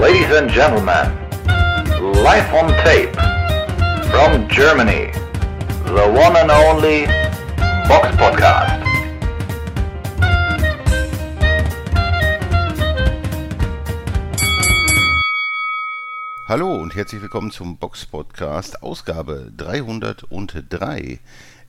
[0.00, 1.10] Ladies and gentlemen,
[2.22, 3.12] live on tape
[4.12, 5.10] from Germany,
[5.86, 7.06] the one and only
[7.88, 8.80] Box Podcast.
[16.46, 21.18] Hallo und herzlich willkommen zum Box Podcast, Ausgabe 303.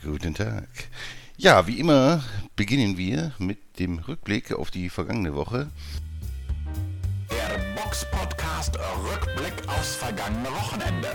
[0.04, 0.68] Guten Tag.
[1.36, 2.22] Ja, wie immer
[2.54, 5.68] beginnen wir mit dem Rückblick auf die vergangene Woche.
[7.28, 11.08] Der Box Podcast Rückblick aufs vergangene Wochenende.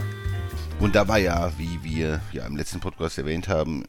[0.81, 3.85] Und da war ja, wie wir ja im letzten Podcast erwähnt haben,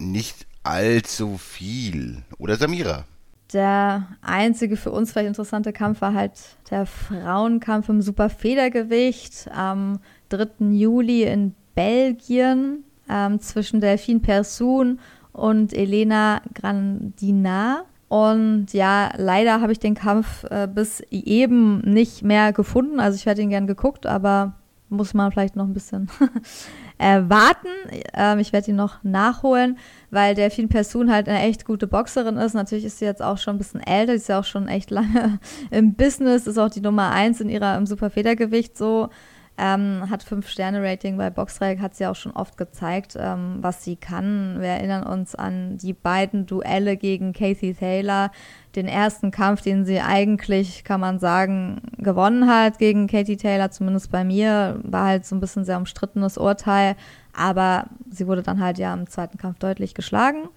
[0.00, 2.24] nicht allzu viel.
[2.38, 3.04] Oder Samira?
[3.52, 6.32] Der einzige für uns vielleicht interessante Kampf war halt
[6.70, 10.00] der Frauenkampf im Superfedergewicht am
[10.30, 10.66] 3.
[10.72, 14.98] Juli in Belgien ähm, zwischen Delphine Persoon
[15.32, 17.84] und Elena Grandina.
[18.08, 22.98] Und ja, leider habe ich den Kampf äh, bis eben nicht mehr gefunden.
[22.98, 24.54] Also ich hätte ihn gern geguckt, aber
[24.88, 26.08] muss man vielleicht noch ein bisschen
[26.98, 27.68] äh, warten.
[28.14, 29.78] Ähm, ich werde ihn noch nachholen,
[30.10, 32.54] weil Delphine Persoon halt eine echt gute Boxerin ist.
[32.54, 34.90] Natürlich ist sie jetzt auch schon ein bisschen älter, sie ist ja auch schon echt
[34.92, 35.38] lange
[35.70, 39.10] im Business, ist auch die Nummer eins in ihrer im Superfedergewicht so.
[39.58, 43.82] Ähm, hat fünf Sterne Rating bei Boxrec, hat sie auch schon oft gezeigt, ähm, was
[43.82, 44.60] sie kann.
[44.60, 48.30] Wir erinnern uns an die beiden Duelle gegen Casey Taylor,
[48.74, 54.10] den ersten Kampf, den sie eigentlich, kann man sagen, gewonnen hat gegen Katie Taylor, zumindest
[54.10, 56.94] bei mir, war halt so ein bisschen sehr umstrittenes Urteil,
[57.32, 60.48] aber sie wurde dann halt ja im zweiten Kampf deutlich geschlagen.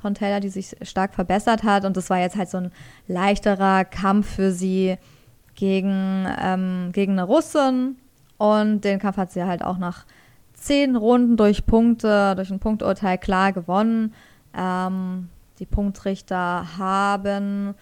[0.00, 2.72] von Taylor, die sich stark verbessert hat und das war jetzt halt so ein
[3.06, 4.96] leichterer Kampf für sie
[5.54, 7.96] gegen, ähm, gegen eine Russin,
[8.40, 10.06] und den Kampf hat sie halt auch nach
[10.54, 14.14] zehn Runden durch Punkte, durch ein Punkturteil klar gewonnen.
[14.56, 15.28] Ähm,
[15.58, 17.74] die Punktrichter haben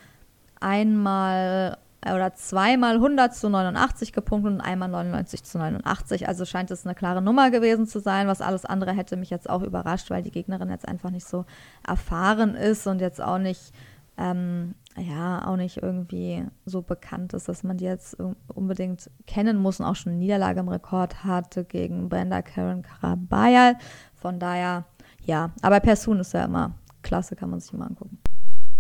[0.59, 6.27] einmal oder zweimal 100 zu 89 gepunktet und einmal 99 zu 89.
[6.27, 8.27] Also scheint es eine klare Nummer gewesen zu sein.
[8.27, 11.45] Was alles andere hätte mich jetzt auch überrascht, weil die Gegnerin jetzt einfach nicht so
[11.87, 13.73] erfahren ist und jetzt auch nicht
[14.19, 18.17] ähm, ja auch nicht irgendwie so bekannt ist, dass man die jetzt
[18.49, 23.77] unbedingt kennen muss und auch schon eine Niederlage im Rekord hatte gegen Brenda Karen Karabayal.
[24.15, 24.85] Von daher,
[25.25, 28.19] ja, aber Persun ist ja immer klasse, kann man sich immer angucken.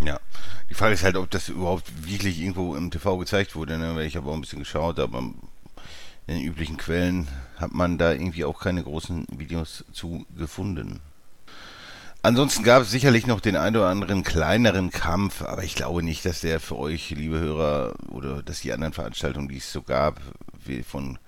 [0.04, 0.18] Ja,
[0.70, 4.04] die Frage ist halt, ob das überhaupt wirklich irgendwo im TV gezeigt wurde, ne?
[4.04, 5.34] ich habe auch ein bisschen geschaut, aber in
[6.34, 7.26] den üblichen Quellen
[7.56, 11.00] hat man da irgendwie auch keine großen Videos zu gefunden.
[12.20, 16.24] Ansonsten gab es sicherlich noch den einen oder anderen kleineren Kampf, aber ich glaube nicht,
[16.24, 20.20] dass der für euch, liebe Hörer, oder dass die anderen Veranstaltungen, die es so gab,
[20.86, 21.18] von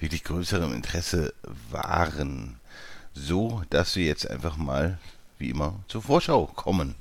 [0.00, 1.32] wirklich größerem Interesse
[1.70, 2.56] waren.
[3.14, 4.98] So, dass wir jetzt einfach mal,
[5.38, 6.96] wie immer, zur Vorschau kommen.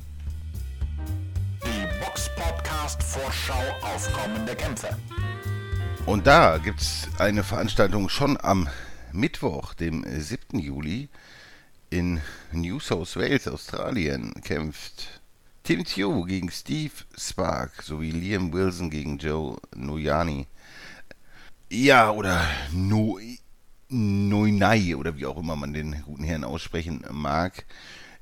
[1.65, 4.89] Die Box Podcast Vorschau auf kommende Kämpfe.
[6.05, 8.69] Und da gibt es eine Veranstaltung schon am
[9.11, 10.59] Mittwoch, dem 7.
[10.59, 11.09] Juli
[11.91, 12.21] in
[12.53, 15.21] New South Wales, Australien, kämpft
[15.63, 20.47] Tim Teo gegen Steve Spark sowie Liam Wilson gegen Joe Noyani.
[21.69, 23.19] Ja, oder no,
[23.89, 27.65] Noinai oder wie auch immer man den guten Herrn aussprechen mag.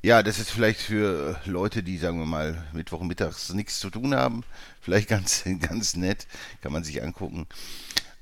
[0.01, 4.43] Ja, das ist vielleicht für Leute, die, sagen wir mal, Mittwochmittags nichts zu tun haben,
[4.81, 6.25] vielleicht ganz, ganz nett,
[6.61, 7.45] kann man sich angucken.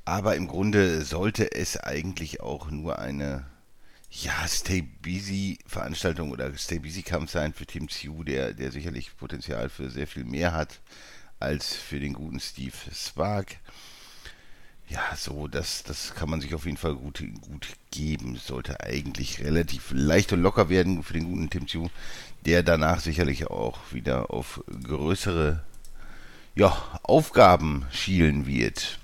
[0.03, 3.45] Aber im Grunde sollte es eigentlich auch nur eine
[4.23, 9.15] ja, Stay Busy Veranstaltung oder Stay Busy Kampf sein für Tim Sioux, der, der sicherlich
[9.17, 10.79] Potenzial für sehr viel mehr hat
[11.39, 13.57] als für den guten Steve Spark.
[14.89, 18.37] Ja, so, das, das kann man sich auf jeden Fall gut, gut geben.
[18.37, 21.89] Sollte eigentlich relativ leicht und locker werden für den guten Tim Sioux,
[22.45, 25.61] der danach sicherlich auch wieder auf größere
[26.55, 28.97] ja, Aufgaben schielen wird.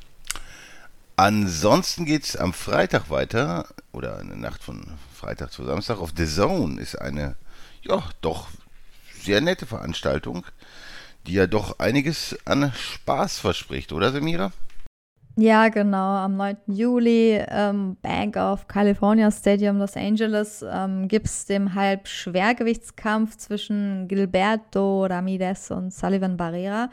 [1.16, 4.83] Ansonsten geht es am Freitag weiter, oder in der Nacht von
[5.13, 7.36] Freitag zu Samstag, auf The Zone ist eine,
[7.81, 8.48] ja, doch
[9.21, 10.45] sehr nette Veranstaltung,
[11.27, 14.51] die ja doch einiges an Spaß verspricht, oder Samira?
[15.36, 16.18] Ja, genau.
[16.18, 16.57] Am 9.
[16.68, 25.06] Juli ähm, Bank of California Stadium Los Angeles ähm, gibt es den Halbschwergewichtskampf zwischen Gilberto
[25.06, 26.89] Ramirez und Sullivan Barrera.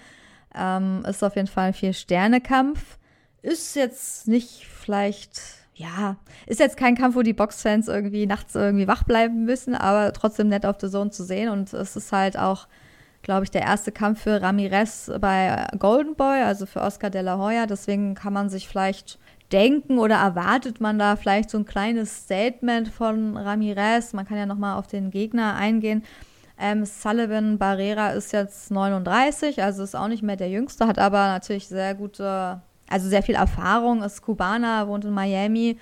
[0.55, 2.99] Ähm, ist auf jeden Fall ein Vier-Sterne-Kampf.
[3.42, 5.40] Ist jetzt nicht vielleicht,
[5.75, 6.16] ja,
[6.46, 10.48] ist jetzt kein Kampf, wo die Boxfans irgendwie nachts irgendwie wach bleiben müssen, aber trotzdem
[10.48, 11.48] nett auf der Zone zu sehen.
[11.48, 12.66] Und es ist halt auch
[13.22, 17.38] glaube ich, der erste Kampf für Ramirez bei Golden Boy, also für Oscar de la
[17.38, 17.66] Hoya.
[17.66, 19.19] Deswegen kann man sich vielleicht
[19.52, 24.12] denken oder erwartet man da vielleicht so ein kleines Statement von Ramirez?
[24.12, 26.04] Man kann ja nochmal auf den Gegner eingehen.
[26.58, 31.26] Ähm, Sullivan Barrera ist jetzt 39, also ist auch nicht mehr der Jüngste, hat aber
[31.28, 32.60] natürlich sehr gute,
[32.90, 35.78] also sehr viel Erfahrung, ist Kubaner, wohnt in Miami.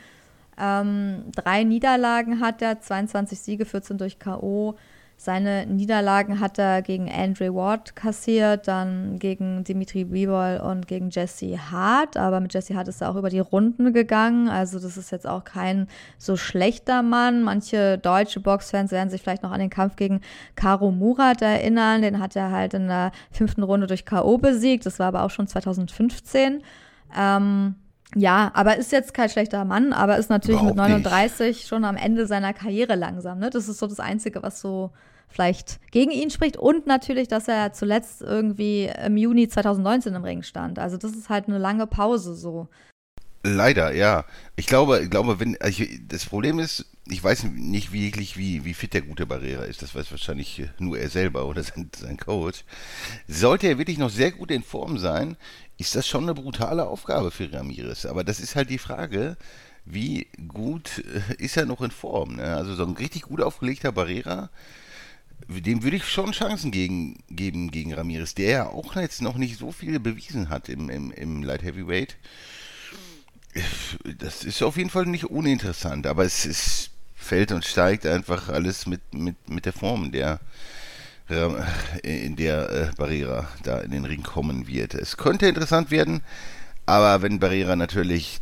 [0.60, 4.76] Ähm, drei Niederlagen hat er, 22 Siege, 14 durch K.O.
[5.20, 11.58] Seine Niederlagen hat er gegen Andre Ward kassiert, dann gegen Dimitri Bivol und gegen Jesse
[11.72, 12.16] Hart.
[12.16, 14.48] Aber mit Jesse Hart ist er auch über die Runden gegangen.
[14.48, 15.88] Also das ist jetzt auch kein
[16.18, 17.42] so schlechter Mann.
[17.42, 20.20] Manche deutsche Boxfans werden sich vielleicht noch an den Kampf gegen
[20.54, 22.02] Karo Murat erinnern.
[22.02, 24.38] Den hat er halt in der fünften Runde durch K.O.
[24.38, 24.86] besiegt.
[24.86, 26.62] Das war aber auch schon 2015.
[27.16, 27.74] Ähm,
[28.14, 31.68] ja, aber ist jetzt kein schlechter Mann, aber ist natürlich Überhaupt mit 39 nicht.
[31.68, 33.38] schon am Ende seiner Karriere langsam.
[33.38, 33.50] Ne?
[33.50, 34.90] Das ist so das Einzige, was so
[35.28, 36.56] vielleicht gegen ihn spricht.
[36.56, 40.78] Und natürlich, dass er zuletzt irgendwie im Juni 2019 im Ring stand.
[40.78, 42.68] Also das ist halt eine lange Pause so.
[43.48, 44.24] Leider, ja.
[44.56, 48.74] Ich glaube, ich glaube, wenn also das Problem ist, ich weiß nicht wirklich, wie, wie
[48.74, 49.82] fit der gute Barrera ist.
[49.82, 52.64] Das weiß wahrscheinlich nur er selber oder sein, sein Coach.
[53.26, 55.36] Sollte er wirklich noch sehr gut in Form sein,
[55.78, 58.04] ist das schon eine brutale Aufgabe für Ramirez.
[58.04, 59.36] Aber das ist halt die Frage,
[59.86, 62.36] wie gut äh, ist er noch in Form?
[62.36, 62.56] Ne?
[62.56, 64.50] Also so ein richtig gut aufgelegter Barrera,
[65.48, 69.58] dem würde ich schon Chancen gegen, geben gegen Ramirez, der ja auch jetzt noch nicht
[69.58, 72.16] so viel bewiesen hat im, im, im Light Heavyweight.
[74.18, 78.86] Das ist auf jeden Fall nicht uninteressant, aber es, es fällt und steigt einfach alles
[78.86, 80.40] mit, mit, mit der Form der,
[82.02, 84.94] in der äh, Barrera da in den Ring kommen wird.
[84.94, 86.22] Es könnte interessant werden,
[86.86, 88.40] aber wenn Barrera natürlich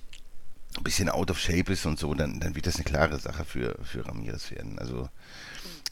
[0.76, 3.44] ein bisschen out of shape ist und so, dann, dann wird das eine klare Sache
[3.44, 4.78] für, für Ramirez werden.
[4.78, 5.08] Also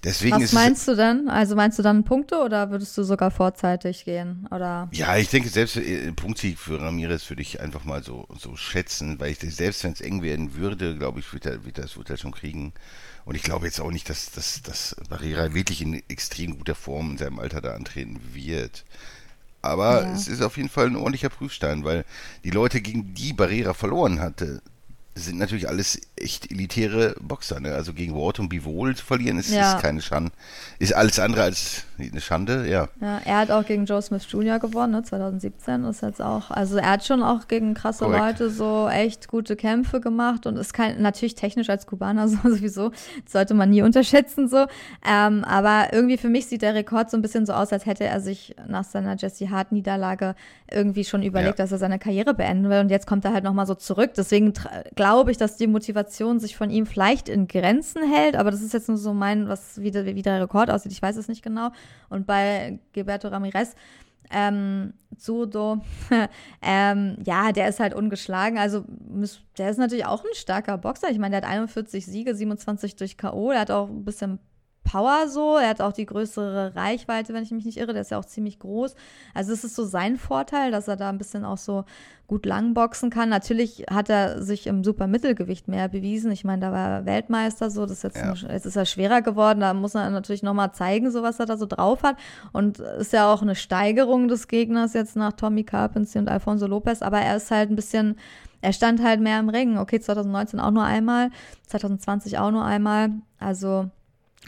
[0.04, 1.28] Deswegen Was meinst du denn?
[1.30, 4.46] Also meinst du dann Punkte oder würdest du sogar vorzeitig gehen?
[4.50, 4.88] Oder?
[4.92, 9.18] Ja, ich denke, selbst äh, Punktsieg für Ramirez würde ich einfach mal so, so schätzen,
[9.18, 12.10] weil ich selbst wenn es eng werden würde, glaube ich, wird er, wird, das, wird
[12.10, 12.74] er schon kriegen.
[13.24, 17.12] Und ich glaube jetzt auch nicht, dass, dass, dass Barrera wirklich in extrem guter Form
[17.12, 18.84] in seinem Alter da antreten wird.
[19.62, 20.12] Aber ja.
[20.12, 22.04] es ist auf jeden Fall ein ordentlicher Prüfstein, weil
[22.44, 24.60] die Leute, gegen die Barrera verloren hatte,
[25.14, 27.60] sind natürlich alles echt elitäre Boxer.
[27.60, 27.74] Ne?
[27.74, 29.74] Also gegen Ward und Bivol zu verlieren, ist, ja.
[29.74, 30.30] ist keine Schande.
[30.78, 32.88] Ist alles andere als eine Schande, ja.
[33.00, 33.20] ja.
[33.24, 34.58] Er hat auch gegen Joe Smith Jr.
[34.58, 35.02] gewonnen, ne?
[35.02, 38.40] 2017 ist jetzt auch, also er hat schon auch gegen krasse Korrekt.
[38.40, 42.92] Leute so echt gute Kämpfe gemacht und ist kein, natürlich technisch als Kubaner so sowieso,
[43.26, 44.66] sollte man nie unterschätzen so.
[45.08, 48.04] Ähm, aber irgendwie für mich sieht der Rekord so ein bisschen so aus, als hätte
[48.04, 50.34] er sich nach seiner Jesse Hart Niederlage
[50.70, 51.64] irgendwie schon überlegt, ja.
[51.64, 54.12] dass er seine Karriere beenden will und jetzt kommt er halt nochmal so zurück.
[54.16, 54.52] Deswegen
[54.94, 58.72] glaube ich, dass die Motivation sich von ihm vielleicht in Grenzen hält, aber das ist
[58.72, 60.92] jetzt nur so mein, was wie der, wie der Rekord aussieht.
[60.92, 61.70] Ich weiß es nicht genau.
[62.08, 63.74] Und bei Gilberto Ramirez,
[64.30, 65.80] ähm, Sudo,
[66.62, 68.58] ähm, ja, der ist halt ungeschlagen.
[68.58, 68.84] Also,
[69.58, 71.10] der ist natürlich auch ein starker Boxer.
[71.10, 73.50] Ich meine, der hat 41 Siege, 27 durch K.O.
[73.50, 74.38] Der hat auch ein bisschen
[74.84, 75.56] Power so.
[75.56, 77.92] Er hat auch die größere Reichweite, wenn ich mich nicht irre.
[77.92, 78.94] Der ist ja auch ziemlich groß.
[79.32, 81.84] Also es ist so sein Vorteil, dass er da ein bisschen auch so
[82.26, 83.28] gut langboxen kann.
[83.28, 86.30] Natürlich hat er sich im Supermittelgewicht mehr bewiesen.
[86.30, 87.86] Ich meine, da war er Weltmeister so.
[87.86, 88.32] Das ist jetzt, ja.
[88.32, 89.60] ein, jetzt ist er schwerer geworden.
[89.60, 92.16] Da muss er natürlich nochmal zeigen, so was er da so drauf hat.
[92.52, 97.02] Und ist ja auch eine Steigerung des Gegners jetzt nach Tommy Carpenter und Alfonso Lopez.
[97.02, 98.16] Aber er ist halt ein bisschen
[98.64, 99.76] er stand halt mehr im Ring.
[99.76, 101.28] Okay, 2019 auch nur einmal,
[101.66, 103.10] 2020 auch nur einmal.
[103.38, 103.90] Also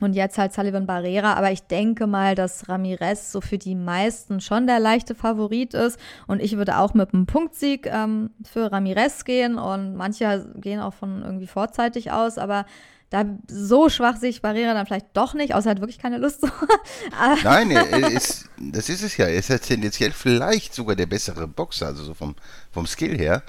[0.01, 4.41] und jetzt halt Sullivan Barrera, aber ich denke mal, dass Ramirez so für die meisten
[4.41, 5.99] schon der leichte Favorit ist.
[6.27, 9.57] Und ich würde auch mit einem Punktsieg ähm, für Ramirez gehen.
[9.57, 12.67] Und manche gehen auch von irgendwie vorzeitig aus, aber
[13.09, 16.19] da so schwach sehe ich Barrera dann vielleicht doch nicht, außer er hat wirklich keine
[16.19, 16.45] Lust.
[17.45, 19.27] Nein, ist, das ist es ja.
[19.27, 22.35] Er ist ja tendenziell vielleicht sogar der bessere Boxer, also so vom,
[22.73, 23.43] vom Skill her.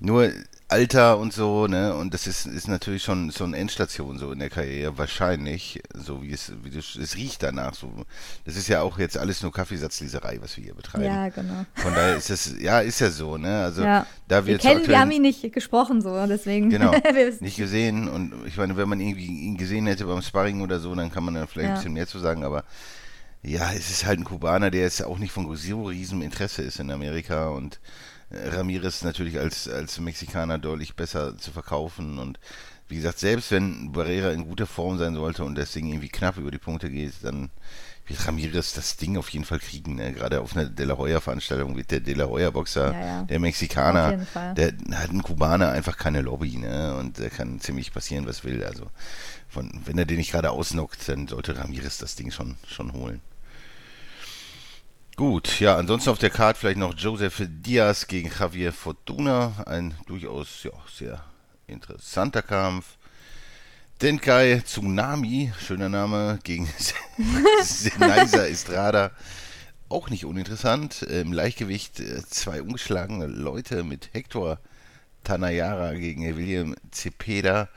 [0.00, 0.30] Nur
[0.70, 1.94] Alter und so, ne?
[1.94, 6.22] Und das ist, ist natürlich schon so eine Endstation so in der Karriere, wahrscheinlich, so
[6.22, 7.72] wie es, wie das, es riecht danach.
[7.72, 7.90] So.
[8.44, 11.04] Das ist ja auch jetzt alles nur Kaffeesatzleserei, was wir hier betreiben.
[11.04, 11.64] Ja, genau.
[11.74, 13.62] Von daher ist das, ja, ist ja so, ne?
[13.64, 14.06] Also ja.
[14.28, 16.68] da wir, wir kennen, wir haben ihn nicht gesprochen, so, deswegen.
[16.68, 16.94] Genau.
[17.40, 18.06] nicht gesehen.
[18.06, 21.24] Und ich meine, wenn man irgendwie ihn gesehen hätte beim Sparring oder so, dann kann
[21.24, 21.72] man dann vielleicht ja.
[21.72, 22.64] ein bisschen mehr zu sagen, aber
[23.42, 26.78] ja, es ist halt ein Kubaner, der jetzt auch nicht von so riesem Interesse ist
[26.78, 27.80] in Amerika und
[28.30, 32.38] Ramirez natürlich als, als Mexikaner deutlich besser zu verkaufen und
[32.88, 36.38] wie gesagt, selbst wenn Barrera in guter Form sein sollte und das Ding irgendwie knapp
[36.38, 37.50] über die Punkte geht, dann
[38.06, 39.96] wird Ramirez das Ding auf jeden Fall kriegen.
[39.96, 40.12] Ne?
[40.12, 43.22] Gerade auf einer De La Hoya-Veranstaltung wird der De La Hoya-Boxer, ja, ja.
[43.24, 46.56] der Mexikaner, der hat ein Kubaner einfach keine Lobby.
[46.56, 46.96] Ne?
[46.96, 48.64] Und da kann ziemlich passieren, was will.
[48.64, 48.90] Also
[49.48, 53.20] von, wenn er den nicht gerade ausnockt, dann sollte Ramirez das Ding schon, schon holen.
[55.18, 59.64] Gut, ja, ansonsten auf der Karte vielleicht noch Joseph Diaz gegen Javier Fortuna.
[59.66, 61.24] Ein durchaus ja, sehr
[61.66, 62.98] interessanter Kampf.
[64.00, 66.68] Denkai Tsunami, schöner Name, gegen
[67.64, 69.10] Senizer Estrada.
[69.88, 71.02] Auch nicht uninteressant.
[71.02, 74.60] Im Leichtgewicht äh, zwei ungeschlagene Leute mit Hector
[75.24, 77.68] Tanayara gegen William Cepeda.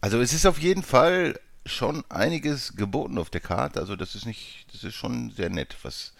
[0.00, 3.78] Also es ist auf jeden Fall schon einiges geboten auf der Karte.
[3.78, 6.12] Also das ist nicht, das ist schon sehr nett, was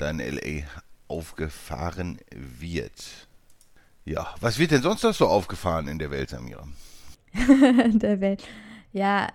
[0.00, 0.64] da in LA
[1.08, 3.28] aufgefahren wird.
[4.04, 6.66] Ja, was wird denn sonst noch so aufgefahren in der Welt, Samira?
[7.92, 8.42] der Welt.
[8.92, 9.28] Ja,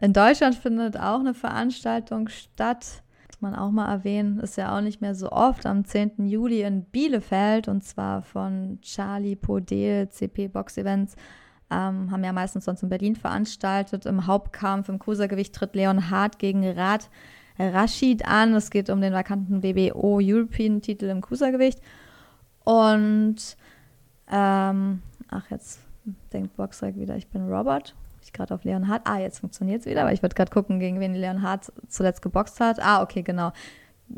[0.00, 3.02] in Deutschland findet auch eine Veranstaltung statt.
[3.26, 5.66] Muss man auch mal erwähnen, ist ja auch nicht mehr so oft.
[5.66, 6.26] Am 10.
[6.26, 11.16] Juli in Bielefeld und zwar von Charlie Podel, CP Box Events.
[11.70, 14.06] Ähm, haben ja meistens sonst in Berlin veranstaltet.
[14.06, 17.08] Im Hauptkampf im Cruisergewicht tritt Leon Hart gegen Rad
[17.58, 18.54] Rashid an.
[18.54, 21.80] Es geht um den vakanten BBO European Titel im Cruisergewicht.
[22.64, 23.56] Und
[24.30, 25.80] ähm, ach, jetzt
[26.32, 27.94] denkt Boxrec wieder, ich bin Robert.
[28.22, 29.02] Ich gerade auf Leon Hart.
[29.04, 32.22] Ah, jetzt funktioniert es wieder, aber ich würde gerade gucken, gegen wen Leon Hart zuletzt
[32.22, 32.78] geboxt hat.
[32.80, 33.52] Ah, okay, genau.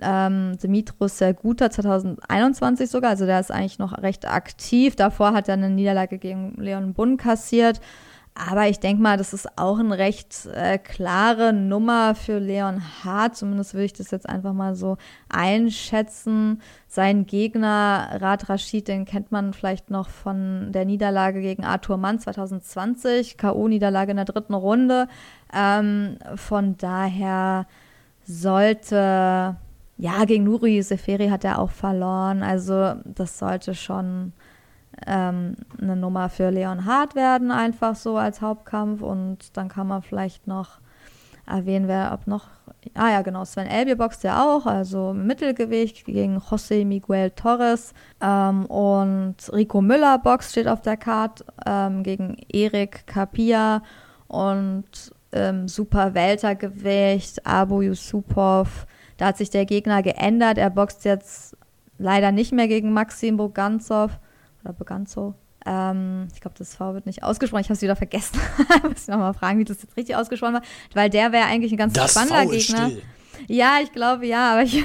[0.00, 4.97] Ähm, Dimitrus Serguta 2021 sogar, also der ist eigentlich noch recht aktiv.
[4.97, 7.81] Davor hat er eine Niederlage gegen Leon Bunn kassiert.
[8.37, 13.37] Aber ich denke mal, das ist auch eine recht äh, klare Nummer für Leon Hart.
[13.37, 14.97] Zumindest würde ich das jetzt einfach mal so
[15.29, 16.61] einschätzen.
[16.88, 22.19] Sein Gegner, Rad Rashid, den kennt man vielleicht noch von der Niederlage gegen Arthur Mann
[22.19, 23.37] 2020.
[23.38, 25.07] K.O.-Niederlage in der dritten Runde.
[25.53, 27.67] Ähm, von daher
[28.26, 29.57] sollte,
[29.97, 32.43] ja, gegen Nuri Seferi hat er auch verloren.
[32.43, 34.33] Also das sollte schon
[35.07, 39.03] ähm, eine Nummer für Leon Hart werden, einfach so als Hauptkampf.
[39.03, 40.79] Und dann kann man vielleicht noch
[41.47, 42.47] erwähnen, wer ob noch.
[42.95, 47.95] Ah ja, genau, Sven Elbier boxt ja auch, also Mittelgewicht gegen José Miguel Torres.
[48.21, 53.83] Ähm, und Rico Müller boxt steht auf der Karte ähm, gegen Erik Kapia
[54.29, 54.85] und
[55.33, 58.87] ähm, Super Weltergewicht, Abu Yusupov.
[59.17, 60.59] Da hat sich der Gegner geändert.
[60.59, 61.57] Er boxt jetzt
[61.99, 64.19] leider nicht mehr gegen Maxim Boganzov
[64.64, 65.35] oder Beganzo.
[65.66, 67.62] Ähm, ich glaube, das V wird nicht ausgesprochen.
[67.62, 68.38] Ich habe es wieder vergessen.
[68.83, 70.62] muss ich nochmal fragen, wie das jetzt richtig ausgesprochen war.
[70.92, 72.90] Weil der wäre eigentlich ein ganz das spannender v ist Gegner.
[72.90, 73.02] Still.
[73.49, 74.85] Ja, ich glaube ja, aber ich,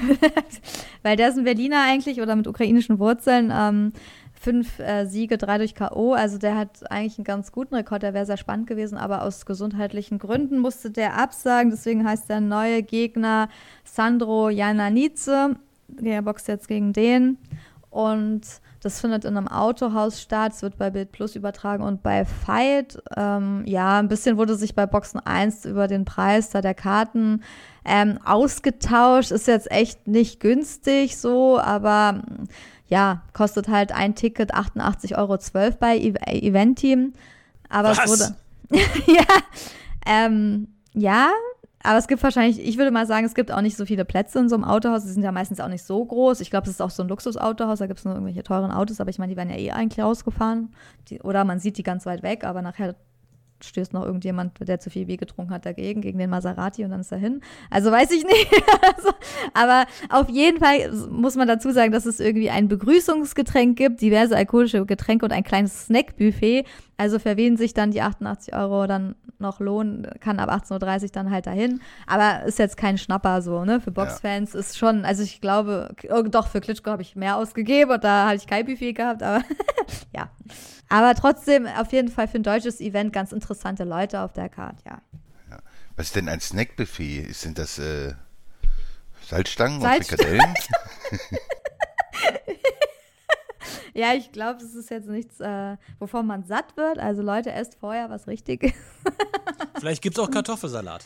[1.04, 3.52] weil der ist ein Berliner eigentlich oder mit ukrainischen Wurzeln.
[3.54, 3.94] Ähm,
[4.40, 6.14] fünf äh, Siege, drei durch K.O.
[6.14, 9.46] Also der hat eigentlich einen ganz guten Rekord, der wäre sehr spannend gewesen, aber aus
[9.46, 11.72] gesundheitlichen Gründen musste der absagen.
[11.72, 13.50] Deswegen heißt der neue Gegner
[13.84, 15.56] Sandro Jananice.
[15.88, 17.38] Der boxt jetzt gegen den.
[17.90, 18.44] Und
[18.82, 20.54] das findet in einem Autohaus statt.
[20.54, 23.02] Es wird bei Bild Plus übertragen und bei Fight.
[23.18, 27.44] Ähm, ja, ein bisschen wurde sich bei Boxen 1 über den Preis da der Karten
[27.84, 29.32] ähm, ausgetauscht.
[29.32, 32.22] Ist jetzt echt nicht günstig so, aber
[32.88, 35.38] ja, kostet halt ein Ticket 88,12 Euro
[35.80, 37.14] bei e Eventeam.
[37.68, 38.00] Aber Was?
[38.00, 38.36] es wurde.
[39.08, 39.26] ja,
[40.06, 41.30] ähm, ja,
[41.84, 44.40] aber es gibt wahrscheinlich, ich würde mal sagen, es gibt auch nicht so viele Plätze
[44.40, 45.04] in so einem Autohaus.
[45.04, 46.42] Die sind ja meistens auch nicht so groß.
[46.42, 47.80] Ich glaube, es ist auch so ein Luxusautohaus.
[47.80, 50.04] Da gibt es nur irgendwelche teuren Autos, aber ich meine, die werden ja eh eigentlich
[50.04, 50.74] rausgefahren.
[51.08, 52.96] Die, oder man sieht die ganz weit weg, aber nachher
[53.64, 57.02] stößt noch irgendjemand, der zu viel Bier getrunken hat, dagegen, gegen den Maserati und dann
[57.02, 57.42] ist er hin.
[57.70, 58.48] Also weiß ich nicht.
[58.96, 59.10] also,
[59.54, 64.36] aber auf jeden Fall muss man dazu sagen, dass es irgendwie ein Begrüßungsgetränk gibt, diverse
[64.36, 66.66] alkoholische Getränke und ein kleines Snackbuffet.
[66.98, 71.10] Also für wen sich dann die 88 Euro dann noch lohnen, kann ab 18.30 Uhr
[71.10, 71.82] dann halt dahin.
[72.08, 73.82] Aber ist jetzt kein Schnapper so, ne?
[73.82, 77.92] Für Boxfans ist schon, also ich glaube, oh, doch, für Klitschko habe ich mehr ausgegeben
[77.92, 79.44] und da hatte ich kein Buffet gehabt, aber
[80.16, 80.30] ja.
[80.90, 84.84] Aber trotzdem auf jeden Fall für ein deutsches Event ganz interessante Leute auf der Karte,
[84.86, 85.02] ja.
[85.96, 87.34] Was ist denn ein Snackbuffet?
[87.34, 88.14] Sind das äh,
[89.28, 90.40] Salzstangen Salzstangen.
[90.40, 91.30] und Frikadellen?
[93.94, 97.00] Ja, ich glaube, es ist jetzt nichts, äh, wovon man satt wird.
[97.00, 98.74] Also Leute, esst vorher was Richtiges.
[99.80, 101.06] Vielleicht gibt es auch Kartoffelsalat.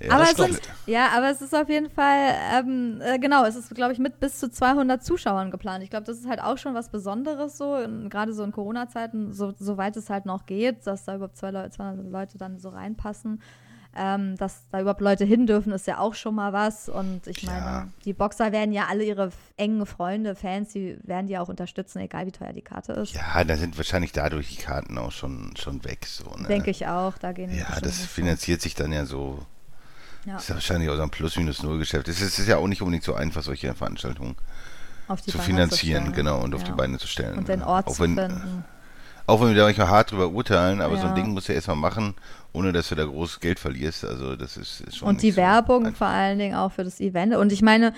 [0.00, 0.68] Ja, aber es sind, stimmt.
[0.86, 4.20] ja, aber es ist auf jeden Fall, ähm, äh, genau, es ist, glaube ich, mit
[4.20, 5.82] bis zu 200 Zuschauern geplant.
[5.82, 9.52] Ich glaube, das ist halt auch schon was Besonderes so, gerade so in Corona-Zeiten, so,
[9.58, 13.40] soweit es halt noch geht, dass da überhaupt zwei Leu 200 Leute dann so reinpassen.
[13.96, 16.88] Ähm, dass da überhaupt Leute hin dürfen, ist ja auch schon mal was.
[16.88, 17.88] Und ich meine, Ja.
[18.04, 22.26] die Boxer werden ja alle ihre engen Freunde, Fans, die werden die auch unterstützen, egal
[22.26, 23.14] wie teuer die Karte ist.
[23.14, 26.06] Ja, da sind wahrscheinlich dadurch die Karten auch schon, schon weg.
[26.06, 26.48] So, ne?
[26.48, 27.16] Denke ich auch.
[27.18, 29.38] Da gehen Ja, das finanziert sich dann ja so.
[30.26, 30.36] Ja.
[30.38, 32.08] Ist ja wahrscheinlich auch so ein Plus-Minus-Null-Geschäft.
[32.08, 34.36] Es ist, es ist ja auch nicht unbedingt so einfach, solche Veranstaltungen
[35.06, 36.14] auf die zu Beine finanzieren, stellen.
[36.16, 36.68] genau, und auf Ja.
[36.68, 37.36] die Beine zu stellen.
[37.38, 37.66] Und den Ja.
[37.66, 38.64] Ort auch zu wenn, finden.
[39.26, 41.14] Auch wenn wir da manchmal hart drüber urteilen, aber so ein Ja.
[41.14, 42.14] Ding musst du erstmal machen,
[42.52, 44.04] ohne dass du da groß Geld verlierst.
[44.04, 45.98] Also das ist, ist schon Und die so Werbung einfach.
[45.98, 47.34] vor allen Dingen auch für das Event.
[47.34, 47.94] Und ich meine,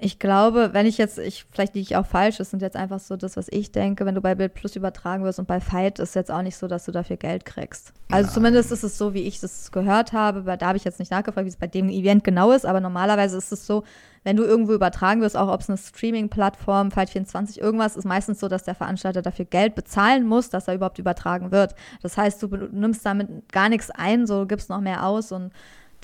[0.00, 3.00] ich glaube, wenn ich jetzt, ich, vielleicht liege ich auch falsch, das sind jetzt einfach
[3.00, 5.98] so das, was ich denke, wenn du bei Bild Plus übertragen wirst und bei Fight
[5.98, 7.92] ist jetzt auch nicht so, dass du dafür Geld kriegst.
[8.10, 8.34] Also Nein.
[8.34, 11.44] zumindest ist es so, wie ich das gehört habe, da habe ich jetzt nicht nachgefragt,
[11.44, 13.84] wie es bei dem Event genau ist, aber normalerweise ist es so,
[14.24, 18.48] wenn du irgendwo übertragen wirst, auch ob es eine Streaming-Plattform, Fight24, irgendwas, ist meistens so,
[18.48, 21.74] dass der Veranstalter dafür Geld bezahlen muss, dass er überhaupt übertragen wird.
[22.02, 25.52] Das heißt, du nimmst damit gar nichts ein, so gibst noch mehr aus und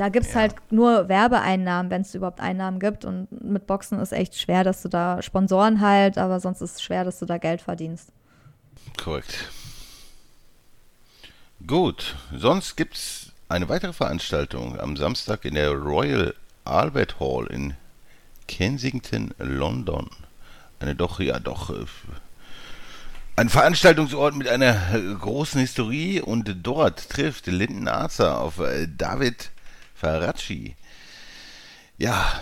[0.00, 0.40] da gibt es Ja.
[0.40, 3.04] halt nur Werbeeinnahmen, wenn es überhaupt Einnahmen gibt.
[3.04, 6.83] Und mit Boxen ist echt schwer, dass du da Sponsoren halt, aber sonst ist es
[6.83, 8.09] schwer, dass du da Geld verdienst.
[8.97, 9.50] Korrekt.
[11.66, 17.75] Gut, sonst gibt es eine weitere Veranstaltung am Samstag in der Royal Albert Hall in
[18.49, 20.09] Kensington, London.
[20.80, 21.85] Eine doch, ja doch, äh,
[23.37, 24.75] ein Veranstaltungsort mit einer
[25.21, 29.50] großen Historie und dort trifft Lyndon Arthur auf äh, David
[30.00, 30.75] Ferracci.
[31.99, 32.40] Ja,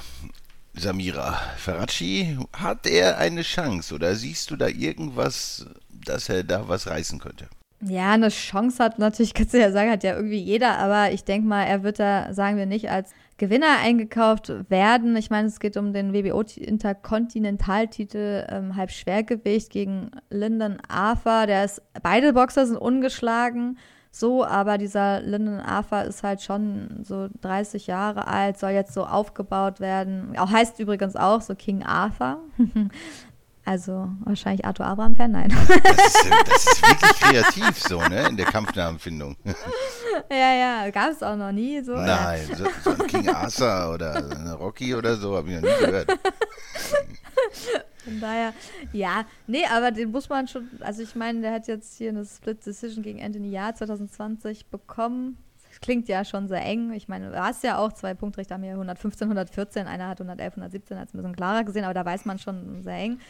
[0.74, 6.86] Samira, Ferracci, hat er eine Chance oder siehst du da irgendwas, dass er da was
[6.86, 7.48] reißen könnte?
[7.80, 11.24] Ja, eine Chance hat natürlich, kannst du ja sagen, hat ja irgendwie jeder, aber ich
[11.24, 15.16] denke mal, er wird da, sagen wir nicht, als Gewinner eingekauft werden.
[15.16, 21.46] Ich meine, es geht um den WBO-Interkontinentaltitel ähm, Halbschwergewicht gegen Lyndon Arthur.
[21.46, 23.78] Der ist, beide Boxer sind ungeschlagen,
[24.10, 29.04] so, aber dieser Lyndon Arthur ist halt schon so 30 Jahre alt, soll jetzt so
[29.04, 30.36] aufgebaut werden.
[30.38, 32.38] Auch heißt übrigens auch so King Arthur.
[33.64, 35.50] Also wahrscheinlich Arthur Abraham-Fan, nein.
[35.50, 39.36] Das ist, das ist wirklich kreativ so, ne, in der Kampfnamenfindung.
[40.30, 41.92] ja, ja, gab es auch noch nie so.
[41.92, 46.18] Nein, so, so ein King Arthur oder Rocky oder so, habe ich noch nie gehört.
[48.08, 48.54] Von daher,
[48.92, 52.24] ja, nee, aber den muss man schon, also ich meine, der hat jetzt hier eine
[52.24, 55.36] Split Decision gegen Anthony Yard 2020 bekommen.
[55.68, 56.92] Das klingt ja schon sehr eng.
[56.94, 60.54] Ich meine, du hast ja auch zwei Punktrichter haben hier 115, 114, einer hat 111,
[60.54, 63.20] 117, hat es ein bisschen klarer gesehen, aber da weiß man schon sehr eng.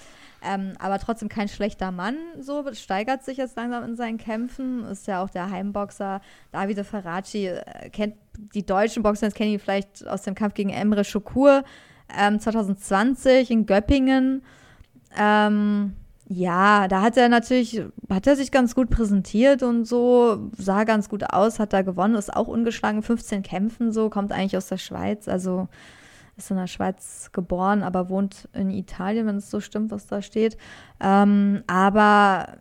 [0.41, 4.85] Ähm, aber trotzdem kein schlechter Mann, so steigert sich jetzt langsam in seinen Kämpfen.
[4.85, 6.21] Ist ja auch der Heimboxer
[6.53, 8.15] Davide Ferracci, äh, kennt
[8.55, 11.65] die deutschen Boxer, das kennen ihn vielleicht aus dem Kampf gegen Emre Şokur
[12.17, 14.43] ähm, 2020 in Göppingen.
[15.17, 15.95] Ähm,
[16.31, 21.09] ja, da hat er natürlich, hat er sich ganz gut präsentiert und so, sah ganz
[21.09, 24.77] gut aus, hat da gewonnen, ist auch ungeschlagen, 15 Kämpfen so, kommt eigentlich aus der
[24.77, 25.69] Schweiz, also
[26.37, 30.23] ist in der Schweiz geboren, aber wohnt in Italien, wenn es so stimmt, was da
[30.23, 30.57] steht.
[31.01, 32.59] Ähm, aber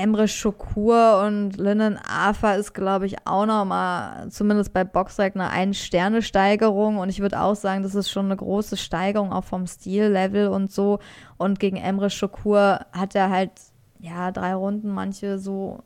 [0.00, 5.50] Emre Şokur und Lyndon Arthur ist, glaube ich, auch noch mal, zumindest bei Boxrec, eine
[5.50, 6.98] Ein-Sterne-Steigerung.
[6.98, 10.72] Und ich würde auch sagen, das ist schon eine große Steigerung, auch vom Stil-Level und
[10.72, 11.00] so.
[11.36, 13.52] Und gegen Emre Şokur hat er halt,
[13.98, 15.80] ja, drei Runden, manche so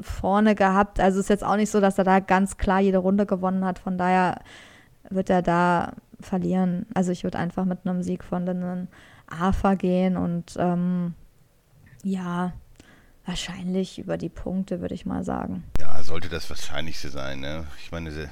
[0.00, 1.00] vorne gehabt.
[1.00, 3.78] Also ist jetzt auch nicht so, dass er da ganz klar jede Runde gewonnen hat.
[3.78, 4.38] Von daher
[5.10, 6.86] wird er da verlieren.
[6.94, 8.88] Also ich würde einfach mit einem Sieg von Lyndon
[9.26, 11.14] Arthur gehen und ähm,
[12.04, 12.52] ja,
[13.26, 15.64] wahrscheinlich über die Punkte, würde ich mal sagen.
[15.80, 17.40] Ja, sollte das Wahrscheinlichste sein.
[17.40, 17.66] Ne?
[17.82, 18.30] Ich meine,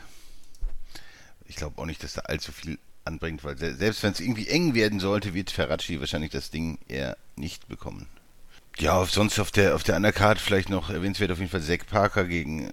[1.47, 4.49] ich glaube auch nicht, dass da allzu viel anbringt, weil se- selbst wenn es irgendwie
[4.49, 8.07] eng werden sollte, wird Ferracci wahrscheinlich das Ding eher nicht bekommen.
[8.79, 11.87] Ja, auf, sonst auf der auf der Undercard vielleicht noch erwähnenswert auf jeden Fall Zack
[11.87, 12.71] Parker gegen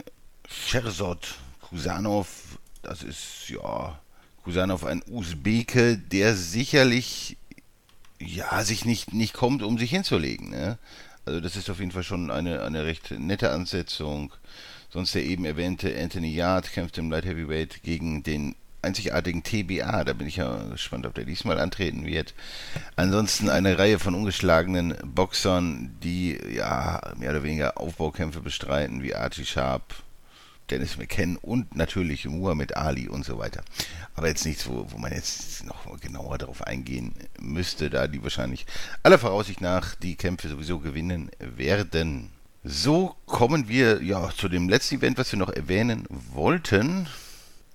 [0.50, 2.58] Sherzod Kusanov.
[2.82, 4.00] Das ist ja
[4.44, 7.38] Kusanov ein Usbeke, der sicherlich
[8.20, 10.50] ja sich nicht nicht kommt, um sich hinzulegen.
[10.50, 10.80] Ne?
[11.26, 14.34] Also das ist auf jeden Fall schon eine, eine recht nette Ansetzung.
[14.90, 20.04] Sonst der eben erwähnte Anthony Yard kämpft im Light Heavyweight gegen den einzigartigen TBA.
[20.04, 22.34] Da bin ich ja gespannt, ob der diesmal antreten wird.
[22.96, 29.46] Ansonsten eine Reihe von ungeschlagenen Boxern, die ja mehr oder weniger Aufbaukämpfe bestreiten, wie Archie
[29.46, 29.96] Sharp,
[30.72, 33.62] Dennis McKen und natürlich Muhammad Ali und so weiter.
[34.16, 38.66] Aber jetzt nichts, wo, wo man jetzt noch genauer darauf eingehen müsste, da die wahrscheinlich
[39.04, 42.30] aller Voraussicht nach die Kämpfe sowieso gewinnen werden.
[42.64, 47.08] So kommen wir ja zu dem letzten Event, was wir noch erwähnen wollten.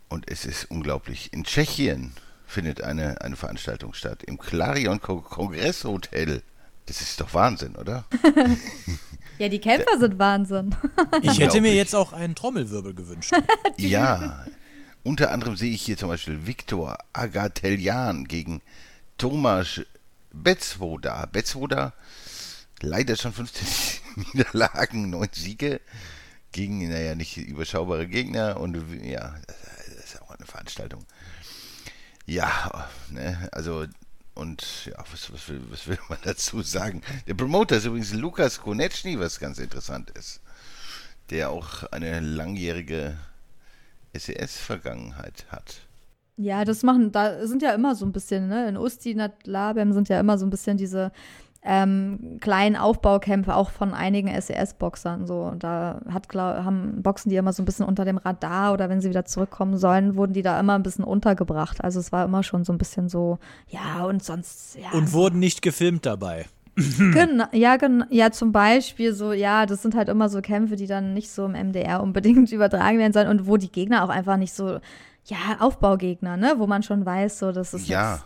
[0.08, 1.32] Und es ist unglaublich.
[1.32, 2.12] In Tschechien
[2.46, 4.22] findet eine, eine Veranstaltung statt.
[4.22, 6.42] Im Clarion Ko- Kongresshotel.
[6.86, 8.04] Das ist doch Wahnsinn, oder?
[9.38, 10.74] Ja, die Kämpfer sind Wahnsinn.
[11.22, 13.32] Ich hätte mir jetzt auch einen Trommelwirbel gewünscht.
[13.76, 14.44] Ja,
[15.02, 18.62] unter anderem sehe ich hier zum Beispiel Viktor Agateljan gegen
[19.18, 19.82] Tomasz
[20.32, 21.26] Betzwoda.
[21.26, 21.92] Betzwoda
[22.80, 23.66] leider schon 15
[24.32, 25.80] Niederlagen, 9 Siege
[26.52, 31.04] gegen, naja, nicht überschaubare Gegner und ja, das ist auch eine Veranstaltung.
[32.24, 33.86] Ja, ne, also
[34.36, 37.02] und ja, was, was, will, was will man dazu sagen?
[37.26, 40.40] Der Promoter ist übrigens Lukas Konechny, was ganz interessant ist.
[41.30, 43.16] Der auch eine langjährige
[44.14, 45.80] SES-Vergangenheit hat.
[46.36, 48.68] Ja, das machen, da sind ja immer so ein bisschen, ne?
[48.68, 51.10] In Usti, Labem sind ja immer so ein bisschen diese
[51.66, 55.26] ähm, kleinen Aufbaukämpfe, auch von einigen SES-Boxern.
[55.26, 55.40] So.
[55.42, 58.88] Und da hat, glaub, haben Boxen die immer so ein bisschen unter dem Radar oder
[58.88, 61.82] wenn sie wieder zurückkommen sollen, wurden die da immer ein bisschen untergebracht.
[61.82, 64.96] Also es war immer schon so ein bisschen so, ja, und sonst, ja.
[64.96, 66.46] Und wurden nicht gefilmt dabei.
[66.98, 70.86] Genau, ja, genau, ja, zum Beispiel so, ja, das sind halt immer so Kämpfe, die
[70.86, 74.36] dann nicht so im MDR unbedingt übertragen werden sollen und wo die Gegner auch einfach
[74.36, 74.78] nicht so,
[75.24, 78.12] ja, Aufbaugegner, ne, wo man schon weiß, so, das ist Ja.
[78.12, 78.24] jetzt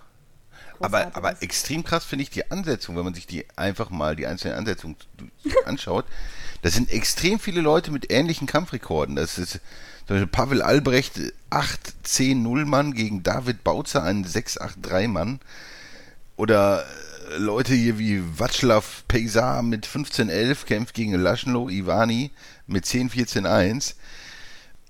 [0.81, 4.27] Aber, aber extrem krass finde ich die Ansetzung, wenn man sich die einfach mal die
[4.27, 4.97] einzelnen Ansetzungen
[5.67, 6.07] anschaut.
[6.63, 9.17] Das sind extrem viele Leute mit ähnlichen Kampfrekorden.
[9.17, 9.61] Das ist
[10.07, 15.41] zum Beispiel Pavel Albrecht 8-10-0 Mann gegen David Bautzer, einen 6-8-3 Mann.
[16.37, 16.85] Oder
[17.31, 22.31] äh, Leute hier wie Václav Pejsar mit 15-11 kämpft gegen Laschenlo Ivani
[22.67, 23.95] mit 10-14-1.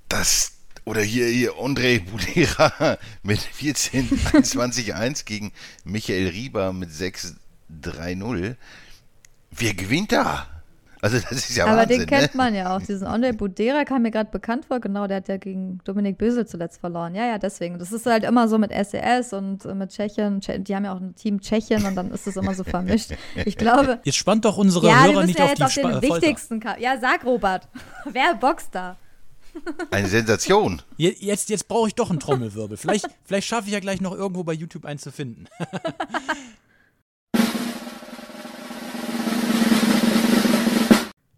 [0.09, 0.53] Das,
[0.90, 5.53] oder hier, hier Andrei Budera mit 14-21-1 gegen
[5.85, 8.57] Michael Rieber mit 6-3-0.
[9.53, 10.46] Wer gewinnt da?
[11.03, 12.37] Also das ist ja Aber Wahnsinn, den kennt ne?
[12.37, 12.83] man ja auch.
[12.83, 14.81] Diesen Andre Budera kam mir gerade bekannt vor.
[14.81, 17.14] Genau, der hat ja gegen Dominik Bösel zuletzt verloren.
[17.14, 17.79] Ja, ja, deswegen.
[17.79, 20.40] Das ist halt immer so mit SES und äh, mit Tschechien.
[20.42, 23.12] Tsche- Die haben ja auch ein Team Tschechien und dann ist es immer so vermischt.
[23.46, 24.00] Ich glaube.
[24.05, 25.90] Jetzt spannt doch unsere Ja, wir Hörer müssen nicht ja auf jetzt die auf den
[25.92, 26.03] Folter.
[26.16, 26.81] wichtigsten Kampf.
[26.81, 27.66] Ja, sag Robert.
[28.12, 28.96] Wer boxt da?
[29.90, 30.82] Eine Sensation.
[30.96, 32.76] Je- Jetzt, jetzt brauche ich doch einen Trommelwirbel.
[32.76, 35.46] Vielleicht, vielleicht schaffe ich ja gleich noch irgendwo bei YouTube einen zu finden.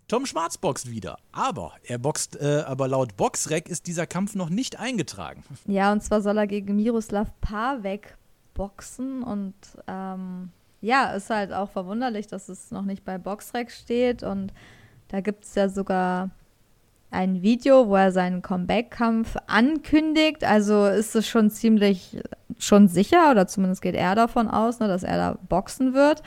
[0.08, 4.50] Tom Schwarz boxt wieder, aber er boxt, äh, aber laut Boxrec ist dieser Kampf noch
[4.50, 5.42] nicht eingetragen.
[5.66, 8.18] Ja, und zwar soll er gegen Miroslav Pavek
[8.52, 9.54] boxen und
[9.86, 10.50] ähm,
[10.82, 14.52] ja, ist halt auch verwunderlich, dass es noch nicht bei Boxrec steht und
[15.08, 16.28] da gibt es ja sogar
[17.12, 20.44] ein Video, wo er seinen Comeback-Kampf ankündigt.
[20.44, 22.18] Also ist es schon ziemlich
[22.58, 26.22] schon sicher oder zumindest geht er davon aus, ne, dass er da boxen wird.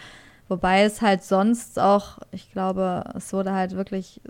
[0.47, 4.21] Wobei es halt sonst auch, ich glaube, es wurde halt wirklich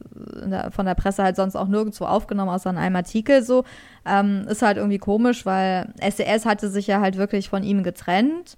[0.46, 3.65] der, von der Presse halt sonst auch nirgendwo aufgenommen, außer in einem Artikel so.
[4.06, 8.56] Ähm, ist halt irgendwie komisch, weil SES hatte sich ja halt wirklich von ihm getrennt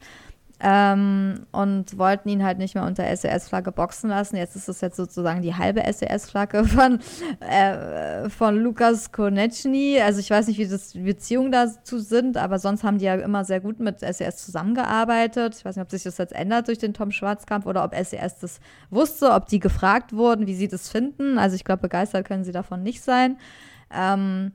[0.60, 4.38] ähm, und wollten ihn halt nicht mehr unter SES-Flagge boxen lassen.
[4.38, 7.00] Jetzt ist es jetzt sozusagen die halbe SES-Flagge von,
[7.40, 10.00] äh, von Lukas Konechny.
[10.02, 13.46] Also ich weiß nicht, wie das Beziehungen dazu sind, aber sonst haben die ja immer
[13.46, 15.56] sehr gut mit SES zusammengearbeitet.
[15.58, 18.40] Ich weiß nicht, ob sich das jetzt ändert durch den Tom Schwarz-Kampf oder ob SES
[18.40, 21.38] das wusste, ob die gefragt wurden, wie sie das finden.
[21.38, 23.38] Also ich glaube, begeistert können sie davon nicht sein.
[23.96, 24.54] Ähm,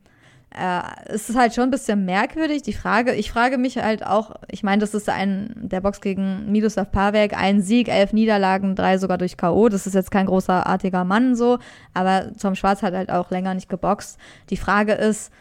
[0.59, 2.63] äh, es ist halt schon ein bisschen merkwürdig.
[2.63, 6.51] Die Frage, ich frage mich halt auch, ich meine, das ist ein, der Box gegen
[6.51, 9.69] Miroslav Pavek, ein Sieg, elf Niederlagen, drei sogar durch K.O.
[9.69, 11.59] Das ist jetzt kein großartiger Mann so,
[11.95, 14.19] aber Tom Schwarz hat halt auch länger nicht geboxt.
[14.51, 15.33] Die Frage ist,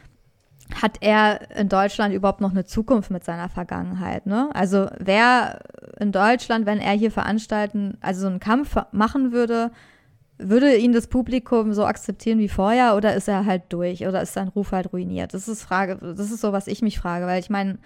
[0.81, 4.25] hat er in Deutschland überhaupt noch eine Zukunft mit seiner Vergangenheit?
[4.25, 4.49] Ne?
[4.53, 5.59] Also wer
[5.99, 9.71] in Deutschland, wenn er hier veranstalten, also so einen Kampf machen würde,
[10.41, 14.33] würde ihn das Publikum so akzeptieren wie vorher oder ist er halt durch oder ist
[14.33, 15.33] sein Ruf halt ruiniert?
[15.33, 17.77] Das ist Frage, das ist so, was ich mich frage, weil ich meine,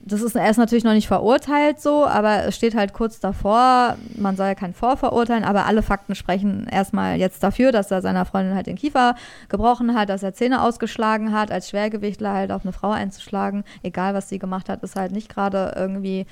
[0.00, 3.96] das ist, er ist natürlich noch nicht verurteilt so, aber es steht halt kurz davor,
[4.16, 8.24] man soll ja keinen Vorverurteilen, aber alle Fakten sprechen erstmal jetzt dafür, dass er seiner
[8.24, 9.16] Freundin halt den Kiefer
[9.48, 14.14] gebrochen hat, dass er Zähne ausgeschlagen hat, als Schwergewichtler halt auf eine Frau einzuschlagen, egal
[14.14, 16.26] was sie gemacht hat, ist halt nicht gerade irgendwie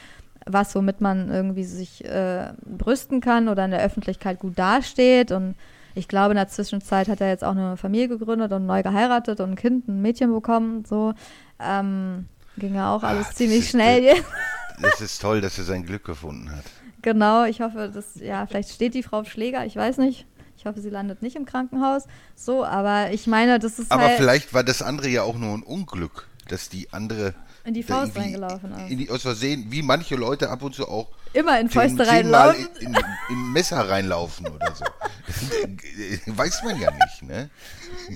[0.47, 5.33] was, womit man irgendwie sich äh, brüsten kann oder in der Öffentlichkeit gut dasteht.
[5.33, 5.55] Und
[5.95, 9.41] ich glaube, in der Zwischenzeit hat er jetzt auch eine Familie gegründet und neu geheiratet
[9.41, 10.85] und ein Kind, ein Mädchen bekommen.
[10.85, 11.15] So
[11.59, 12.27] ähm,
[12.59, 14.15] ging ja auch alles Ah, das ziemlich ist- schnell.
[14.79, 16.65] Das ist toll, dass er sein Glück gefunden hat.
[17.01, 20.27] genau, ich hoffe, dass, ja, vielleicht steht die Frau auf Schläger, ich weiß nicht.
[20.59, 22.03] Ich hoffe, sie landet nicht im Krankenhaus.
[22.35, 25.55] So, aber ich meine, das ist Aber halt vielleicht war das andere ja auch nur
[25.57, 27.33] ein Unglück, dass die andere
[27.67, 28.91] in die Faust irgendwie reingelaufen ist.
[28.91, 32.67] In die, aus Versehen, wie manche Leute ab und zu auch Immer in Fäuste reinlaufen.
[32.81, 32.97] in, in,
[33.29, 34.85] in Messer reinlaufen oder so.
[36.27, 37.51] Weiß man ja nicht, ne?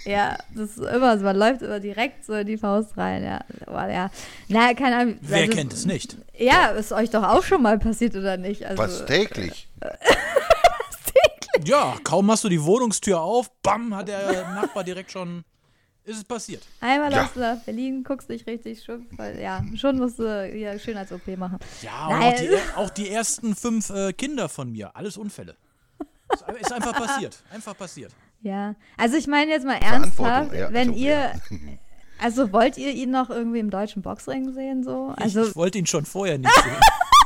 [0.04, 1.24] Ja, das ist immer so.
[1.24, 3.22] Man läuft immer direkt so in die Faust rein.
[3.24, 4.10] Ja, Boah, ja.
[4.48, 5.18] Na, keine Ahnung.
[5.20, 6.16] Wer also- kennt es nicht?
[6.38, 8.64] Ja, ist euch doch auch schon mal passiert oder nicht?
[8.64, 9.68] Also, Fast täglich.
[11.64, 15.44] Ja, kaum hast du die Wohnungstür auf, bam, hat der Nachbar direkt schon.
[16.04, 16.62] Ist es passiert.
[16.80, 17.30] Einmal Ja.
[17.32, 21.12] du nach Berlin, guckst dich richtig schön, weil, ja, schon musst du hier schön als
[21.12, 21.58] OP machen.
[21.82, 25.56] Ja, auch die, auch die ersten fünf äh, Kinder von mir, alles Unfälle.
[26.32, 27.42] Ist, ist einfach passiert.
[27.52, 28.12] Einfach passiert.
[28.42, 31.32] Ja, also ich meine jetzt mal ernsthaft, ja, wenn ihr,
[32.20, 35.12] also wollt ihr ihn noch irgendwie im deutschen Boxring sehen so?
[35.16, 36.72] Also, ich, ich wollte ihn schon vorher nicht sehen.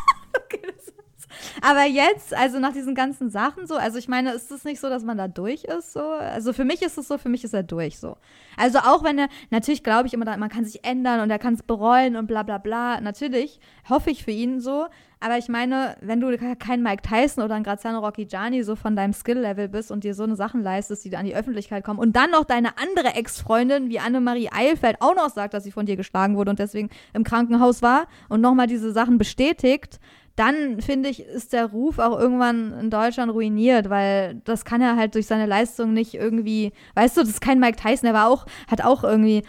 [1.63, 4.89] Aber jetzt, also nach diesen ganzen Sachen so, also ich meine, ist es nicht so,
[4.89, 6.01] dass man da durch ist so?
[6.01, 8.17] Also für mich ist es so, für mich ist er durch so.
[8.57, 11.55] Also auch wenn er, natürlich glaube ich immer, man kann sich ändern und er kann
[11.55, 13.01] es bereuen und bla bla bla.
[13.01, 14.87] Natürlich hoffe ich für ihn so.
[15.25, 19.15] Aber ich meine, wenn du kein Mike Tyson oder ein Graziano Rocchigiani so von deinem
[19.15, 22.31] Skill-Level bist und dir so eine Sachen leistest, die an die Öffentlichkeit kommen und dann
[22.31, 26.37] noch deine andere Ex-Freundin wie Annemarie Eilfeld auch noch sagt, dass sie von dir geschlagen
[26.37, 29.99] wurde und deswegen im Krankenhaus war und nochmal diese Sachen bestätigt,
[30.37, 34.97] dann finde ich, ist der Ruf auch irgendwann in Deutschland ruiniert, weil das kann er
[34.97, 38.29] halt durch seine Leistung nicht irgendwie, weißt du, das ist kein Mike Tyson, der war
[38.29, 39.45] auch, hat auch irgendwie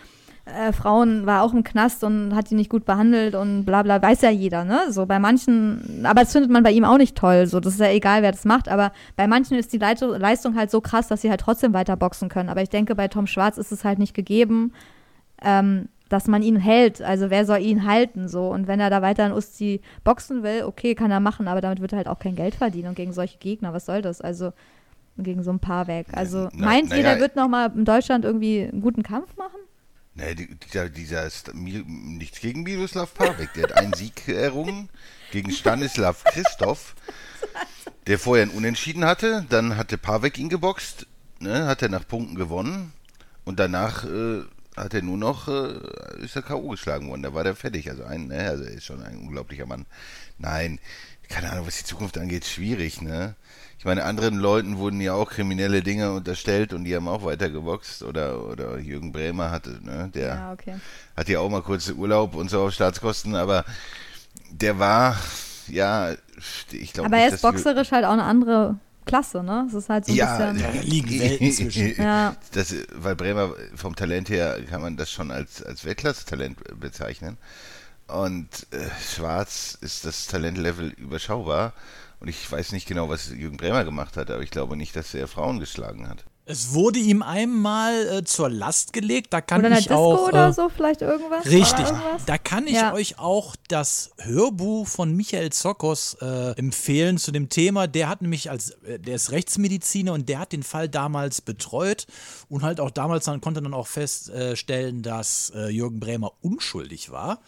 [0.46, 4.00] äh, Frauen war auch im Knast und hat die nicht gut behandelt und bla bla,
[4.00, 4.92] weiß ja jeder, ne?
[4.92, 7.80] So bei manchen, aber das findet man bei ihm auch nicht toll, so, das ist
[7.80, 11.22] ja egal, wer das macht, aber bei manchen ist die Leistung halt so krass, dass
[11.22, 12.50] sie halt trotzdem weiter boxen können.
[12.50, 14.72] Aber ich denke, bei Tom Schwarz ist es halt nicht gegeben,
[15.44, 17.02] ähm, dass man ihn hält.
[17.02, 18.50] Also wer soll ihn halten so?
[18.50, 21.82] Und wenn er da weiter in Usti boxen will, okay, kann er machen, aber damit
[21.82, 24.22] wird er halt auch kein Geld verdienen und gegen solche Gegner, was soll das?
[24.22, 24.54] Also
[25.18, 26.08] gegen so ein paar weg.
[26.12, 29.04] Also Na, meint na ihr, ja, der wird noch mal in Deutschland irgendwie einen guten
[29.04, 29.60] Kampf machen?
[30.14, 33.54] Ne, dieser, dieser nichts gegen Miroslav Pavek.
[33.54, 34.90] Der hat einen Sieg errungen
[35.32, 36.96] gegen Stanislav Christoph,
[38.08, 39.46] der vorher einen Unentschieden hatte.
[39.50, 41.08] Dann hatte Pavek ihn geboxt,
[41.40, 42.94] ne, hat er nach Punkten gewonnen
[43.44, 44.44] und danach äh,
[44.76, 45.80] hat er nur noch, äh,
[46.24, 46.70] ist er K.O.
[46.70, 47.24] geschlagen worden.
[47.24, 47.90] Da war der fertig.
[47.90, 49.86] Also ein, ne, also er ist schon ein unglaublicher Mann.
[50.38, 50.80] Nein,
[51.30, 53.36] keine Ahnung, was die Zukunft angeht, schwierig, ne?
[53.78, 57.50] Ich meine, anderen Leuten wurden ja auch kriminelle Dinge unterstellt und die haben auch weiter
[57.50, 58.04] geboxt.
[58.04, 60.10] Oder, oder Jürgen Bremer hatte, ne?
[60.14, 60.76] Der Ja, okay.
[61.16, 63.64] hat ja auch mal kurz Urlaub und so auf Staatskosten, aber
[64.52, 65.18] der war,
[65.68, 66.14] ja,
[66.72, 69.66] ich glaube Aber er ist boxerisch halt auch eine andere Klasse, ne?
[69.68, 70.64] Es ist halt so ein Ja, bisschen.
[70.74, 71.96] Da liegen Welten zwischen.
[71.98, 72.36] Ja.
[72.54, 77.38] Das, weil Bremer vom Talent her kann man das schon als, als Weltklasse-Talent bezeichnen.
[78.08, 81.74] Und äh, Schwarz ist das Talentlevel überschaubar.
[82.20, 85.14] Und ich weiß nicht genau, was Jürgen Bremer gemacht hat, aber ich glaube nicht, dass
[85.14, 86.26] er Frauen geschlagen hat.
[86.48, 89.34] Es wurde ihm einmal äh, zur Last gelegt.
[89.34, 90.28] Da kann Oder ich Disco auch.
[90.28, 91.46] oder äh, so, vielleicht irgendwas?
[91.48, 91.86] Richtig.
[91.88, 92.26] Irgendwas?
[92.26, 92.94] Da kann ich Ja.
[92.94, 97.88] euch auch das Hörbuch von Michael Zokos äh, empfehlen zu dem Thema.
[97.88, 102.06] Der hat nämlich als, äh, der ist Rechtsmediziner und der hat den Fall damals betreut
[102.48, 107.40] und halt auch damals dann konnte dann auch feststellen, dass äh, Jürgen Bremer unschuldig war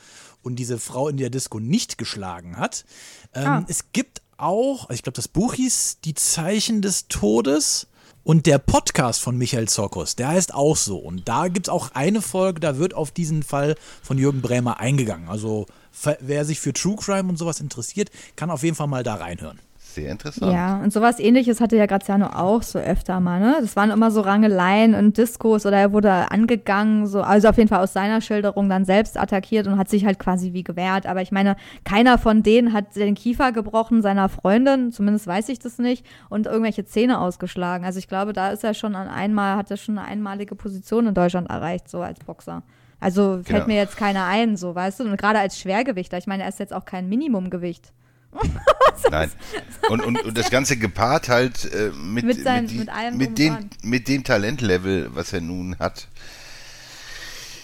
[0.41, 2.83] und diese Frau in der Disco nicht geschlagen hat.
[3.35, 3.63] Ähm, Ah.
[3.67, 7.87] Es gibt auch, ich glaube, das Buch hieß Die Zeichen des Todes.
[8.27, 10.97] Und der Podcast von Michael Zokos, der heißt auch so.
[10.97, 14.81] Und da gibt es auch eine Folge, da wird auf diesen Fall von Jürgen Bremer
[14.81, 15.29] eingegangen.
[15.29, 15.65] Also
[16.19, 19.61] wer sich für True Crime und sowas interessiert, kann auf jeden Fall mal da reinhören.
[19.97, 20.53] Sehr interessant.
[20.53, 23.57] Ja, und sowas ähnliches hatte ja Graziano auch so öfter mal, ne?
[23.61, 27.67] Das waren immer so Rangeleien und Diskos oder er wurde angegangen, so, also auf jeden
[27.67, 31.07] Fall aus seiner Schilderung dann selbst attackiert und hat sich halt quasi wie gewehrt.
[31.07, 35.57] Aber ich meine, keiner von denen hat den Kiefer gebrochen seiner Freundin, zumindest weiß ich
[35.57, 37.83] das nicht, und irgendwelche Zähne ausgeschlagen.
[37.83, 41.07] Also ich glaube, da ist er schon an einmal, hat er schon eine einmalige Position
[41.07, 42.61] in Deutschland erreicht, so als Boxer.
[42.99, 43.67] Also fällt Genau.
[43.67, 45.03] mir jetzt keiner ein, so, weißt du?
[45.05, 47.93] Und gerade als Schwergewichter, ich meine, er ist jetzt auch kein Minimumgewicht.
[49.11, 49.31] Nein.
[49.89, 53.37] Und, und, und das Ganze gepaart halt äh, mit, Mit seinen- die- mit allem mit,
[53.37, 56.07] dem, mit dem Talentlevel, was er nun hat.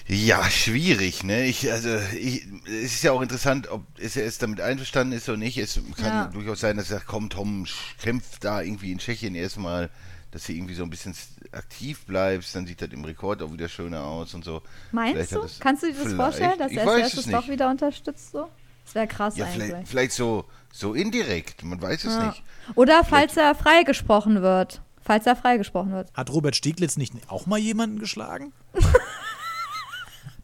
[0.06, 1.46] Ja, schwierig, ne?
[1.46, 5.30] Ich, also, ich, es ist ja auch interessant, ob es er jetzt damit einverstanden ist
[5.30, 5.58] oder nicht.
[5.58, 6.26] Es kann Ja.
[6.26, 7.66] durchaus sein, dass er sagt, komm, Tom,
[8.02, 9.90] kämpf da irgendwie in Tschechien erstmal,
[10.32, 11.16] dass du irgendwie so ein bisschen
[11.54, 14.62] aktiv bleibst, dann sieht das im Rekord auch wieder schöner aus und so.
[14.92, 15.42] Meinst Vielleicht du?
[15.44, 17.50] es- Kannst du dir das vorstellen, dass er es doch nicht.
[17.50, 18.50] wieder unterstützt so?
[18.86, 19.64] Das wäre krass Ja, eigentlich.
[19.66, 22.28] vielleicht, vielleicht so, so indirekt, man weiß es Ja.
[22.28, 22.44] nicht.
[22.76, 24.82] Oder falls er freigesprochen wird.
[25.02, 26.14] Falls er freigesprochen wird.
[26.14, 28.54] Hat Robert Stieglitz nicht auch mal jemanden geschlagen?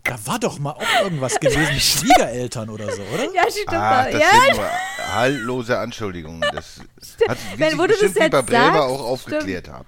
[0.03, 3.31] da war doch mal auch irgendwas gewesen mit Schwiegereltern oder so, oder?
[3.33, 3.73] Ja, stimmt.
[3.73, 4.69] Ah, das ja, sind nur
[5.13, 6.41] haltlose Anschuldigungen.
[6.41, 6.79] Das
[7.27, 9.85] hat wie Wenn- sich wo du das jetzt bei Bremer sagst, auch aufgeklärt haben.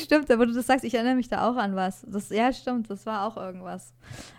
[0.00, 2.02] stimmt, aber du das sagst, ich erinnere mich da auch an was.
[2.06, 3.92] Das, ja, stimmt, das war auch irgendwas.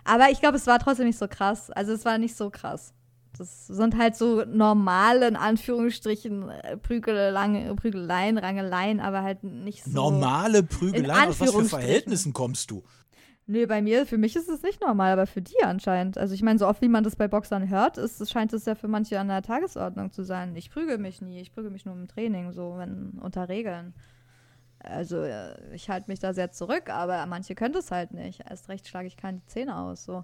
[0.04, 1.69] Aber ich glaube, es war trotzdem nicht so krass.
[1.69, 2.93] Also es war nicht so krass.
[3.38, 9.91] Das sind halt so normale, in Anführungsstrichen, äh, Prügeleien, Prügeleien, Rangeleien, aber halt nicht so.
[9.91, 11.65] Normale Prügeleien, aus was für.
[11.65, 12.84] Verhältnissen kommst du?
[13.48, 16.17] Nee, bei mir, für mich ist es nicht normal, aber für die anscheinend.
[16.17, 18.74] Also ich meine, so oft wie man das bei Boxern hört, ist, scheint es ja
[18.74, 20.56] für manche an der Tagesordnung zu sein.
[20.56, 23.93] Ich prügel mich nie, ich prügel mich nur im Training, so wenn unter Regeln.
[24.80, 28.41] Also äh, ich halte mich da sehr zurück, aber manche können das halt nicht.
[28.50, 30.24] Erst recht schlage ich keine Zähne aus, so.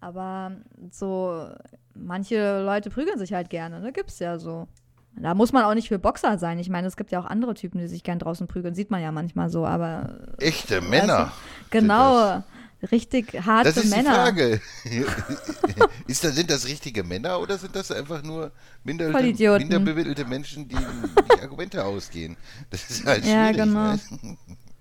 [0.00, 0.52] Aber
[0.90, 1.48] so,
[1.94, 3.92] manche Leute prügeln sich halt gerne, ne?
[3.92, 4.68] Gibt's ja so.
[5.16, 6.58] Da muss man auch nicht für Boxer sein.
[6.60, 8.74] Ich meine, es gibt ja auch andere Typen, die sich gern draußen prügeln.
[8.76, 11.32] Sieht man ja manchmal so, aber Echte Männer.
[11.70, 12.44] Genau.
[12.92, 14.10] richtig harte Das ist Männer.
[14.10, 14.60] die Frage.
[16.06, 18.52] ist das, sind das richtige Männer oder sind das einfach nur
[18.84, 22.36] minder, minderbemittelte Menschen, die die Argumente ausgehen?
[22.70, 23.56] Das ist halt Ja, schwierig.
[23.68, 23.92] genau.
[23.92, 24.00] Ne?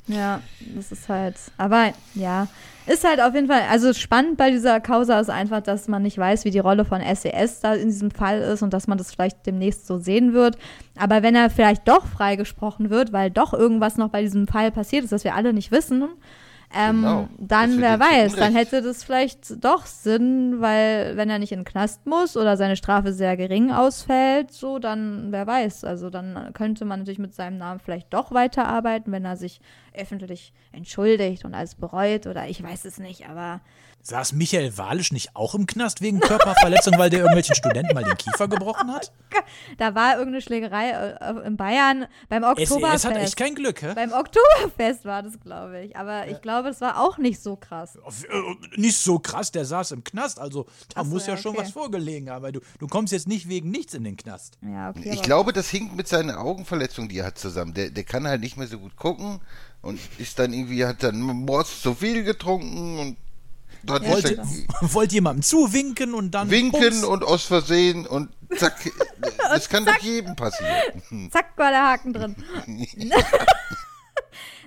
[0.10, 0.42] Ja,
[0.76, 1.36] das ist halt.
[1.58, 2.48] Aber ja,
[2.88, 3.62] ist halt auf jeden Fall.
[3.70, 7.00] Also spannend bei dieser Causa ist einfach, dass man nicht weiß, wie die Rolle von
[7.00, 10.58] SES da in diesem Fall ist und dass man das vielleicht demnächst so sehen wird.
[10.98, 15.04] Aber wenn er vielleicht doch freigesprochen wird, weil doch irgendwas noch bei diesem Fall passiert
[15.04, 16.10] ist, das wir alle nicht wissen,
[16.76, 17.30] ähm, Genau.
[17.40, 21.66] Dann wer weiß, dann hätte das vielleicht doch Sinn, weil wenn er nicht in den
[21.66, 25.84] Knast muss oder seine Strafe sehr gering ausfällt, so dann wer weiß.
[25.84, 29.62] Also dann könnte man natürlich mit seinem Namen vielleicht doch weiterarbeiten, wenn er sich
[29.94, 33.62] öffentlich entschuldigt und alles bereut oder ich weiß es nicht, aber
[34.02, 38.18] Saß Michael Walisch nicht auch im Knast wegen Körperverletzung, weil der irgendwelchen Studenten mal den
[38.18, 39.12] Kiefer gebrochen hat?
[39.78, 43.06] da war irgendeine Schlägerei äh, in Bayern beim Oktoberfest.
[43.06, 43.94] hat echt kein Glück, hä?
[43.94, 45.96] beim Oktoberfest war das, glaube ich.
[45.96, 47.98] Aber ich glaube, es war auch nicht so krass.
[47.98, 51.42] Äh, Nicht so krass, der saß im Knast, also da Ach so, muss ja, ja,
[51.42, 51.64] schon okay.
[51.64, 52.44] was vorgelegen haben.
[52.44, 54.58] weil Du, du kommst jetzt nicht wegen nichts in den Knast.
[54.62, 55.12] Ja, okay.
[55.14, 57.74] Ich glaube, das hinkt mit seinen Augenverletzungen, die er hat, zusammen.
[57.74, 59.40] Der, der kann halt nicht mehr so gut gucken
[59.82, 63.18] und ist dann irgendwie, hat dann mords zu viel getrunken und
[63.84, 66.50] dann ist Wollte, er wollte jemandem zuwinken und dann.
[66.50, 67.04] winken bums.
[67.04, 68.76] und aus Versehen und zack.
[69.50, 71.30] Das kann doch jedem passieren.
[71.32, 72.36] Zack, war der Haken drin.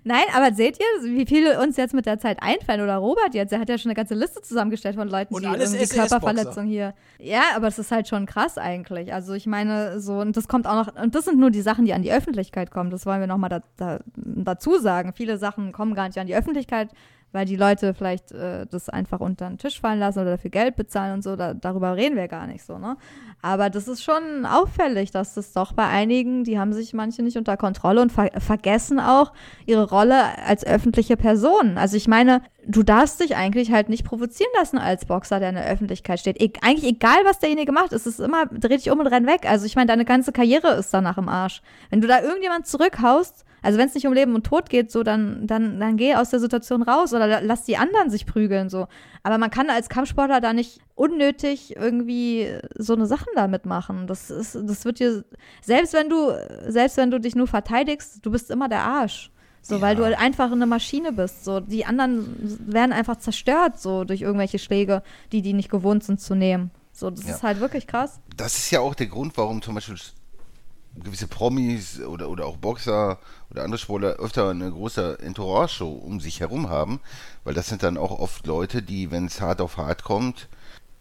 [0.05, 2.81] Nein, aber seht ihr, wie viele uns jetzt mit der Zeit einfallen?
[2.81, 5.48] Oder Robert jetzt, er hat ja schon eine ganze Liste zusammengestellt von Leuten, Und die
[5.48, 5.96] alles irgendwie.
[5.96, 6.94] Körperverletzung hier.
[7.20, 9.14] Ja, aber es ist halt schon krass eigentlich.
[9.14, 11.85] Also ich meine, so, und das kommt auch noch, und das sind nur die Sachen,
[11.85, 12.90] die an die Öffentlichkeit kommen.
[12.90, 15.12] Das wollen wir nochmal da, da, dazu sagen.
[15.14, 16.88] Viele Sachen kommen gar nicht an die Öffentlichkeit,
[17.33, 20.77] weil die Leute vielleicht äh, das einfach unter den Tisch fallen lassen oder dafür Geld
[20.77, 21.35] bezahlen und so.
[21.37, 22.97] Da, darüber reden wir gar nicht so, ne?
[23.40, 27.37] Aber das ist schon auffällig, dass das doch bei einigen, die haben sich manche nicht
[27.37, 29.33] unter Kontrolle und ver vergessen auch
[29.66, 31.77] ihre Rolle als öffentliche Person.
[31.77, 35.55] Also ich meine, du darfst dich eigentlich halt nicht provozieren lassen als Boxer, der in
[35.57, 36.40] der Öffentlichkeit steht.
[36.40, 39.49] E eigentlich egal, was derjenige macht, es ist immer, dreh dich um und renn weg.
[39.49, 41.62] Also ich meine, deine ganze Karriere ist danach im Arsch.
[41.90, 45.03] Wenn du da irgendjemand zurückhaust, also wenn es nicht um Leben und Tod geht, so
[45.03, 48.68] dann, dann, dann geh aus der Situation raus oder la- lass die anderen sich prügeln,
[48.68, 48.87] so.
[49.22, 54.07] Aber man kann als Kampfsportler da nicht unnötig irgendwie so eine Sachen damit machen.
[54.07, 55.25] Das ist, das wird dir,
[55.62, 56.33] selbst wenn du,
[56.68, 59.31] selbst wenn du dich nur verteidigst, du bist immer der Arsch.
[59.64, 61.44] So, weil du einfach eine Maschine bist.
[61.44, 66.20] So, die anderen werden einfach zerstört, so durch irgendwelche Schläge, die die nicht gewohnt sind
[66.20, 66.72] zu nehmen.
[66.92, 67.35] So, das Ja.
[67.37, 68.18] ist halt wirklich krass.
[68.37, 69.94] Das ist ja auch der Grund, warum zum Beispiel
[70.94, 73.18] gewisse Promis oder, oder auch Boxer
[73.50, 77.00] oder andere Sportler öfter eine große Entourage-Show um sich herum haben,
[77.44, 80.48] weil das sind dann auch oft Leute, die, wenn es hart auf hart kommt,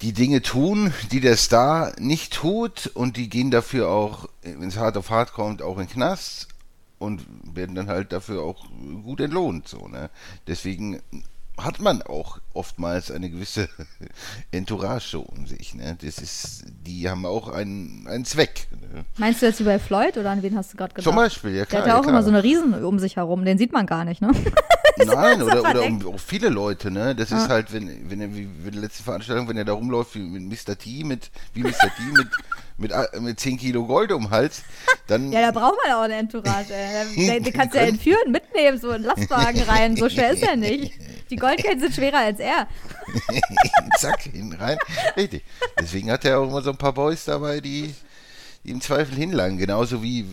[0.02, 4.78] die Dinge tun, die der Star nicht tut und die gehen dafür auch, wenn es
[4.78, 6.48] hart auf hart kommt, auch in den Knast
[6.98, 7.26] und
[7.56, 8.66] werden dann halt dafür auch
[9.04, 9.68] gut entlohnt.
[9.68, 10.10] So, ne?
[10.48, 11.02] Deswegen
[11.64, 13.70] hat man auch oftmals eine gewisse
[14.52, 15.74] Entourage um sich.
[15.76, 15.98] Ne?
[16.02, 18.68] Das ist, die haben auch einen, einen Zweck.
[18.72, 19.06] Ne?
[19.18, 21.04] Meinst du jetzt wie bei Floyd oder an wen hast du gerade gedacht?
[21.06, 21.82] Zum Beispiel, ja Der klar.
[21.82, 22.14] hat ja auch klar.
[22.14, 24.32] immer so eine Riesen um sich herum, den sieht man gar nicht, ne?
[24.98, 27.16] Nein, oder, oder um, viele Leute, ne?
[27.16, 27.48] Das ist Ah.
[27.48, 30.44] halt, wenn, wenn er, wie bei der letzten Veranstaltung, wenn er da rumläuft wie mit
[30.68, 30.78] Mr.
[30.78, 31.72] T, mit, wie Mr.
[31.72, 32.28] T, mit,
[32.78, 34.64] mit, a- mit 10 Kilo Gold um den Hals,
[35.08, 35.32] dann.
[35.32, 36.74] Ja, da braucht man auch eine Entourage.
[36.74, 37.16] ey.
[37.16, 39.96] Den, den kannst du ja entführen, mitnehmen, so in Lastwagen rein.
[39.96, 40.94] So schwer ist er nicht.
[41.32, 42.68] Die Goldketten sind schwerer als er.
[44.00, 44.78] zack, hin rein.
[45.16, 45.44] Richtig.
[45.80, 47.96] Deswegen hat er auch immer so ein paar Boys dabei, die,
[48.66, 49.58] die im Zweifel hinlangen.
[49.58, 50.26] Genauso wie,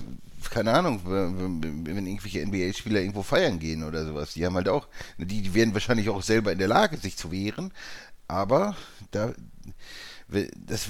[0.51, 4.35] keine Ahnung, wenn, irgendwelche NBA-Spieler irgendwo feiern gehen oder sowas.
[4.35, 7.31] Die haben halt auch, die, die wären wahrscheinlich auch selber in der Lage, sich zu
[7.31, 7.73] wehren.
[8.27, 8.77] Aber
[9.13, 9.33] da,
[10.29, 10.89] das,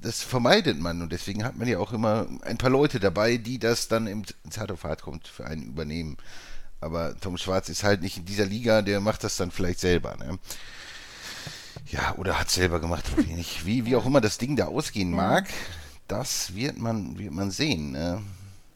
[0.00, 3.58] das vermeidet man und deswegen hat man ja auch immer ein paar Leute dabei, die
[3.58, 6.16] das dann im Zart auf Hart kommt für einen übernehmen.
[6.84, 10.16] Aber Tom Schwarz ist halt nicht in dieser Liga, der macht das dann vielleicht selber.
[10.18, 10.38] Ne?
[11.88, 13.64] Ja, oder hat selber gemacht, nicht.
[13.64, 15.48] Wie, wie auch immer das Ding da ausgehen mag,
[16.08, 18.22] das wird man, wird man sehen, ne?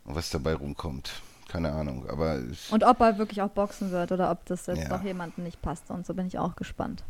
[0.04, 1.20] Was dabei rumkommt.
[1.48, 2.40] Keine Ahnung, aber
[2.70, 4.88] Und ob er wirklich auch boxen wird oder ob das jetzt Ja.
[4.88, 5.90] doch jemandem nicht passt.
[5.90, 7.04] Und so bin ich auch gespannt.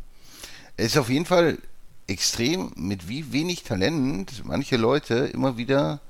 [0.76, 1.58] es ist auf jeden Fall
[2.08, 6.00] extrem, mit wie wenig Talent manche Leute immer wieder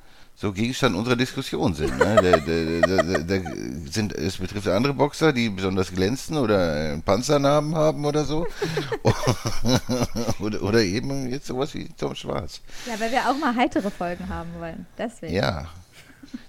[0.40, 1.98] so Gegenstand unserer Diskussion sind.
[1.98, 2.14] Ne?
[2.14, 3.51] Da, da, da, da, da
[3.90, 4.12] sind.
[4.12, 8.46] Es betrifft andere Boxer, die besonders glänzen oder einen Panzernamen haben oder so.
[10.38, 12.61] oder, oder eben jetzt sowas wie Tom Schwarz.
[12.87, 14.87] Ja, weil wir auch mal heitere Folgen haben wollen.
[14.96, 15.35] Deswegen.
[15.35, 15.67] Ja,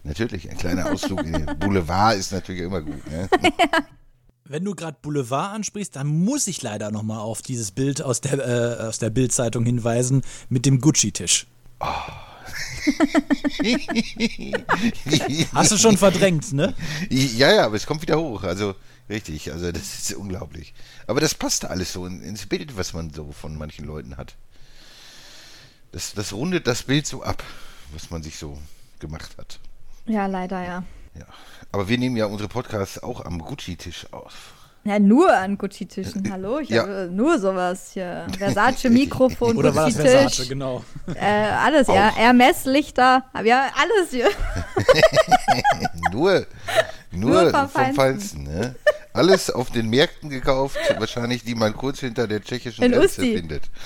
[0.04, 0.48] natürlich.
[0.52, 3.10] Ein kleiner Ausflug in den Boulevard ist natürlich immer gut.
[3.10, 3.28] Ne?
[4.44, 8.38] Wenn du gerade Boulevard ansprichst, dann muss ich leider nochmal auf dieses Bild aus der,
[8.38, 11.48] äh, aus der Bild-Zeitung hinweisen mit dem Gucci-Tisch.
[15.54, 16.74] Hast du schon verdrängt, ne?
[17.10, 18.44] Ja, ja, aber es kommt wieder hoch.
[18.44, 18.76] Also
[19.10, 20.74] richtig, also das ist unglaublich.
[21.08, 24.36] Aber das passt alles so in- ins Bild, was man so von manchen Leuten hat.
[25.92, 27.44] Das, das rundet das Bild so ab,
[27.94, 28.58] was man sich so
[29.00, 29.60] gemacht hat.
[30.06, 30.84] Ja, leider, ja.
[31.16, 31.26] Ja.
[31.72, 34.54] Aber wir nehmen ja unsere Podcasts auch am Gucci-Tisch auf.
[34.90, 36.32] Ja, nur an Gucci-Tischen.
[36.32, 36.82] Hallo, ich Ja.
[36.82, 38.26] habe nur sowas hier.
[38.40, 40.84] Versace-Mikrofon, Oder war das Versace, genau.
[41.14, 42.10] Äh, alles, ja.
[42.10, 42.16] Auch.
[42.18, 43.24] Hermes-Lichter.
[43.44, 44.30] Ja, alles hier.
[46.12, 46.48] Nur,
[47.12, 48.44] nur, Nur vom, vom Feinsten.
[48.46, 48.74] ne?
[49.14, 53.38] Alles auf den Märkten gekauft, wahrscheinlich die man kurz hinter der tschechischen In Grenze Usti.
[53.38, 53.70] findet.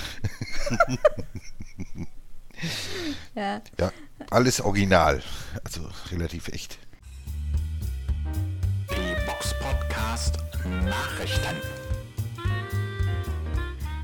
[3.36, 3.62] Ja.
[3.78, 3.92] Ja,
[4.30, 5.22] alles original.
[5.66, 5.82] Also
[6.12, 6.78] relativ echt.
[8.90, 10.38] Die Box Podcast
[10.70, 11.56] Nachrichten.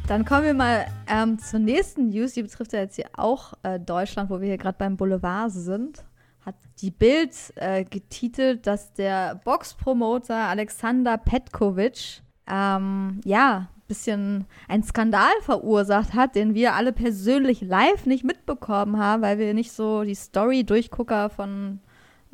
[0.07, 2.33] Dann kommen wir mal ähm, zur nächsten News.
[2.33, 6.03] Die betrifft ja jetzt hier auch äh, Deutschland, wo wir hier gerade beim Boulevard sind.
[6.45, 15.33] Hat die Bild äh, getitelt, dass der Boxpromoter Alexander Petkovic ähm, ja bisschen einen Skandal
[15.41, 20.15] verursacht hat, den wir alle persönlich live nicht mitbekommen haben, weil wir nicht so die
[20.15, 21.81] Story-Durchgucker von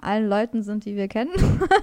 [0.06, 1.32] allen Leuten sind, die wir kennen.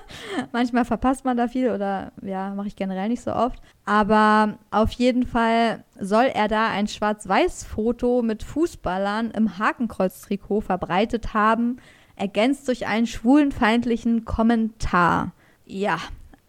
[0.53, 3.61] Manchmal verpasst man da viel oder ja, mache ich generell nicht so oft.
[3.85, 11.77] Aber auf jeden Fall soll er da ein Schwarz-Weiß-Foto mit Fußballern im Hakenkreuz-Trikot verbreitet haben,
[12.17, 15.33] ergänzt durch einen schwulenfeindlichen Kommentar.
[15.67, 15.99] Ja.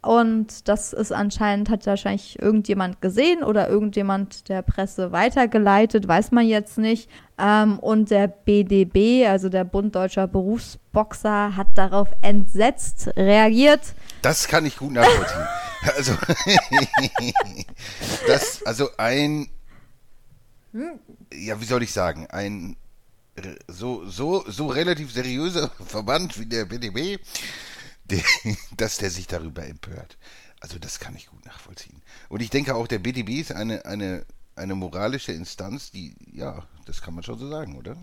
[0.03, 6.45] Und das ist anscheinend, hat wahrscheinlich irgendjemand gesehen oder irgendjemand der Presse weitergeleitet, weiß man
[6.45, 7.09] jetzt nicht.
[7.39, 13.79] Ähm, und der BDB, also der Bund Deutscher Berufsboxer, hat darauf entsetzt reagiert.
[14.21, 15.47] Das kann ich gut nachvollziehen.
[15.95, 16.13] also,
[18.27, 19.47] das, also ein,
[21.33, 22.75] ja, wie soll ich sagen, ein
[23.67, 27.19] so, so, so relativ seriöser Verband wie der BDB,
[28.13, 30.17] der, dass der sich darüber empört.
[30.59, 32.01] Also das kann ich gut nachvollziehen.
[32.29, 37.01] Und ich denke auch, der BDB ist eine, eine, eine moralische Instanz, die, ja, das
[37.01, 37.97] kann man schon so sagen, oder?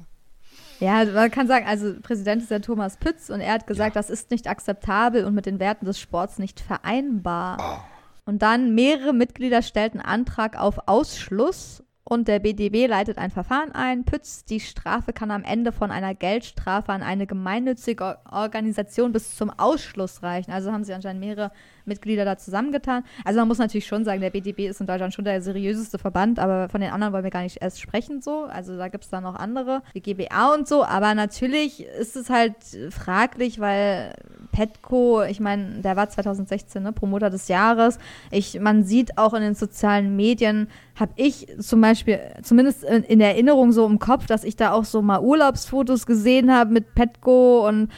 [0.78, 4.10] Ja, man kann sagen, also Präsident ist ja Thomas Pütz und er hat gesagt, das
[4.10, 7.86] ist nicht akzeptabel und mit den Werten des Sports nicht vereinbar.
[8.24, 11.82] Und dann mehrere Mitglieder stellten Antrag auf Ausschluss
[12.12, 14.04] und der BDB leitet ein Verfahren ein.
[14.04, 19.36] Pütz, die Strafe kann am Ende von einer Geldstrafe an eine gemeinnützige Or- Organisation bis
[19.36, 20.50] zum Ausschluss reichen.
[20.50, 21.52] Also haben sie anscheinend mehrere
[21.90, 23.04] Mitglieder da zusammengetan.
[23.24, 26.38] Also man muss natürlich schon sagen, der BDB ist in Deutschland schon der seriöseste Verband,
[26.38, 28.44] aber von den anderen wollen wir gar nicht erst sprechen so.
[28.44, 30.84] Also da gibt es dann noch andere, wie GBA und so.
[30.84, 32.54] Aber natürlich ist es halt
[32.90, 34.14] fraglich, weil
[34.52, 37.98] Petco, ich meine, der war 2016 ne, Promoter des Jahres.
[38.30, 40.68] Ich, man sieht auch in den sozialen Medien,
[41.00, 44.84] habe ich zum Beispiel, zumindest in, in Erinnerung so im Kopf, dass ich da auch
[44.84, 47.88] so mal Urlaubsfotos gesehen habe mit Petco und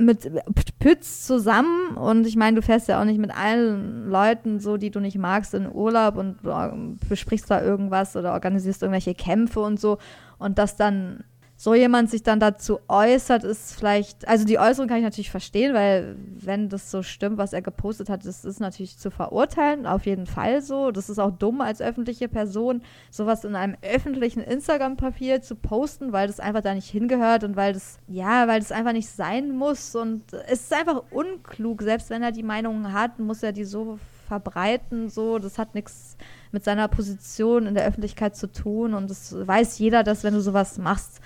[0.00, 1.96] mit P- Pütz zusammen.
[1.96, 5.18] Und ich meine, du fährst ja auch nicht mit allen Leuten so, die du nicht
[5.18, 6.70] magst, in Urlaub und äh,
[7.08, 9.98] besprichst da irgendwas oder organisierst irgendwelche Kämpfe und so.
[10.38, 11.24] Und dass dann
[11.60, 15.74] so jemand sich dann dazu äußert, ist vielleicht, also die Äußerung kann ich natürlich verstehen,
[15.74, 20.06] weil wenn das so stimmt, was er gepostet hat, das ist natürlich zu verurteilen, auf
[20.06, 20.92] jeden Fall so.
[20.92, 26.28] Das ist auch dumm als öffentliche Person, sowas in einem öffentlichen Instagram-Papier zu posten, weil
[26.28, 29.96] das einfach da nicht hingehört und weil das, ja, weil das einfach nicht sein muss.
[29.96, 33.98] Und es ist einfach unklug, selbst wenn er die Meinungen hat, muss er die so
[34.28, 36.16] verbreiten, so, das hat nichts
[36.52, 38.94] mit seiner Position in der Öffentlichkeit zu tun.
[38.94, 41.20] Und das weiß jeder, dass wenn du sowas machst,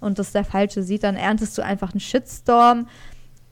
[0.00, 2.86] und das der Falsche sieht, dann erntest du einfach einen Shitstorm.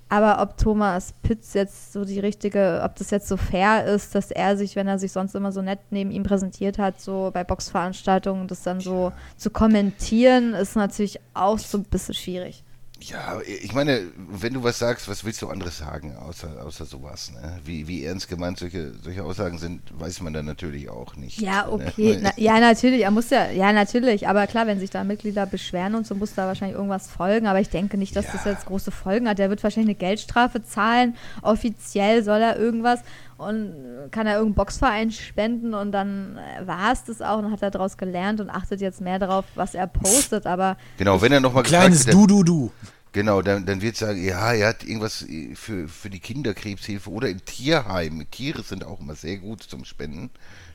[0.09, 4.30] Aber ob Thomas Pütz jetzt so die richtige, ob das jetzt so fair ist, dass
[4.30, 7.42] er sich, wenn er sich sonst immer so nett neben ihm präsentiert hat, so bei
[7.42, 12.62] Boxveranstaltungen, das dann so zu kommentieren, ist natürlich auch so ein bisschen schwierig.
[13.09, 17.33] Ja, ich meine, wenn du was sagst, was willst du anderes sagen, außer, außer sowas?
[17.33, 17.59] Ne?
[17.65, 21.41] Wie, wie ernst gemeint solche, solche Aussagen sind, weiß man dann natürlich auch nicht.
[21.41, 21.73] Ja, Ne?
[21.73, 22.19] okay.
[22.23, 23.03] Na, ja, natürlich.
[23.03, 24.27] Er muss ja, ja, natürlich.
[24.29, 27.47] Aber klar, wenn sich da Mitglieder beschweren und so, muss da wahrscheinlich irgendwas folgen.
[27.47, 28.53] Aber ich denke nicht, dass das Ja.
[28.53, 29.39] jetzt große Folgen hat.
[29.39, 31.17] Der wird wahrscheinlich eine Geldstrafe zahlen.
[31.43, 33.01] Offiziell soll er irgendwas
[33.37, 33.74] und
[34.11, 37.97] kann er irgendeinen Boxverein spenden und dann war es das auch und hat er daraus
[37.97, 40.47] gelernt und achtet jetzt mehr darauf, was er postet.
[40.47, 42.70] Aber Genau, wenn er nochmal Kleines Du-Du-Du.
[43.12, 45.24] Genau, dann, dann wird sagen, ja, er hat irgendwas
[45.55, 48.26] für, für die Kinderkrebshilfe oder im Tierheim.
[48.32, 50.30] Tiere sind auch immer sehr gut zum Spenden.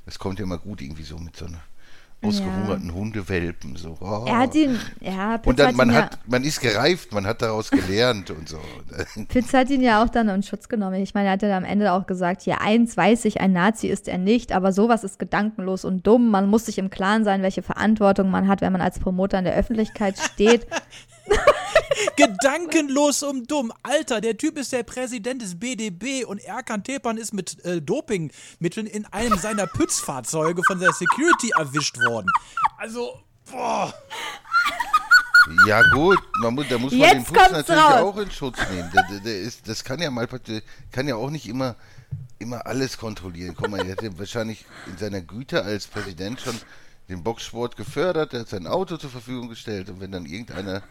[0.06, 1.62] Das kommt ja immer gut irgendwie so mit so einer
[2.22, 3.76] ausgehungerten Hundewelpen.
[3.76, 3.98] So.
[4.02, 4.26] Oh.
[4.28, 7.26] er hat ihn, ja, Pitz und dann, hat man hat, ja, man ist gereift, man
[7.26, 8.60] hat daraus gelernt und so.
[9.30, 11.02] Pitz hat ihn ja auch dann in Schutz genommen.
[11.02, 13.88] Ich meine, er hat ja am Ende auch gesagt, hier eins weiß ich, ein Nazi
[13.88, 16.30] ist er nicht, aber sowas ist gedankenlos und dumm.
[16.30, 19.46] Man muss sich im Klaren sein, welche Verantwortung man hat, wenn man als Promoter in
[19.46, 20.68] der Öffentlichkeit steht.
[22.16, 23.72] Gedankenlos um dumm.
[23.84, 28.88] Alter, der Typ ist der Präsident des BDB und Erkan Tepan ist mit äh, Dopingmitteln
[28.88, 32.28] in einem seiner Pützfahrzeuge von der Security erwischt worden.
[32.78, 33.20] Also,
[33.52, 33.94] boah.
[35.68, 38.02] Ja gut, man muss, da muss man Jetzt den Putz kommt's natürlich raus.
[38.02, 38.92] auch in Schutz nehmen.
[38.94, 40.28] Der, der, der ist, das kann ja mal
[40.92, 41.76] kann ja auch nicht immer,
[42.38, 43.56] immer alles kontrollieren.
[43.58, 46.56] Guck mal, er hat ja wahrscheinlich in seiner Güte als Präsident schon
[47.10, 50.84] den Boxsport gefördert, er hat sein Auto zur Verfügung gestellt und wenn dann irgendeiner,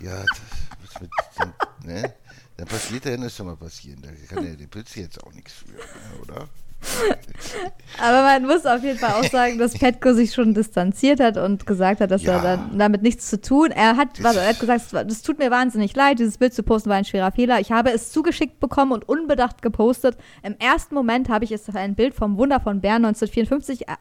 [0.00, 2.14] ja, das, mit, dann, ne,
[2.56, 4.02] dann passiert ja das schon mal passieren.
[4.02, 6.48] Da kann ja der Pütz jetzt auch nichts für, ne, oder?
[8.02, 11.66] Aber man muss auf jeden Fall auch sagen, dass Petko sich schon distanziert hat und
[11.66, 12.36] gesagt hat, dass Ja.
[12.36, 13.70] er dann damit nichts zu tun.
[13.70, 16.90] Er hat, warte, er hat gesagt, das tut mir wahnsinnig leid, dieses Bild zu posten
[16.90, 17.60] war ein schwerer Fehler.
[17.60, 20.16] Ich habe es zugeschickt bekommen und unbedacht gepostet.
[20.42, 23.92] Im ersten Moment habe ich es ein Bild vom Wunder von Bern 1954 äh,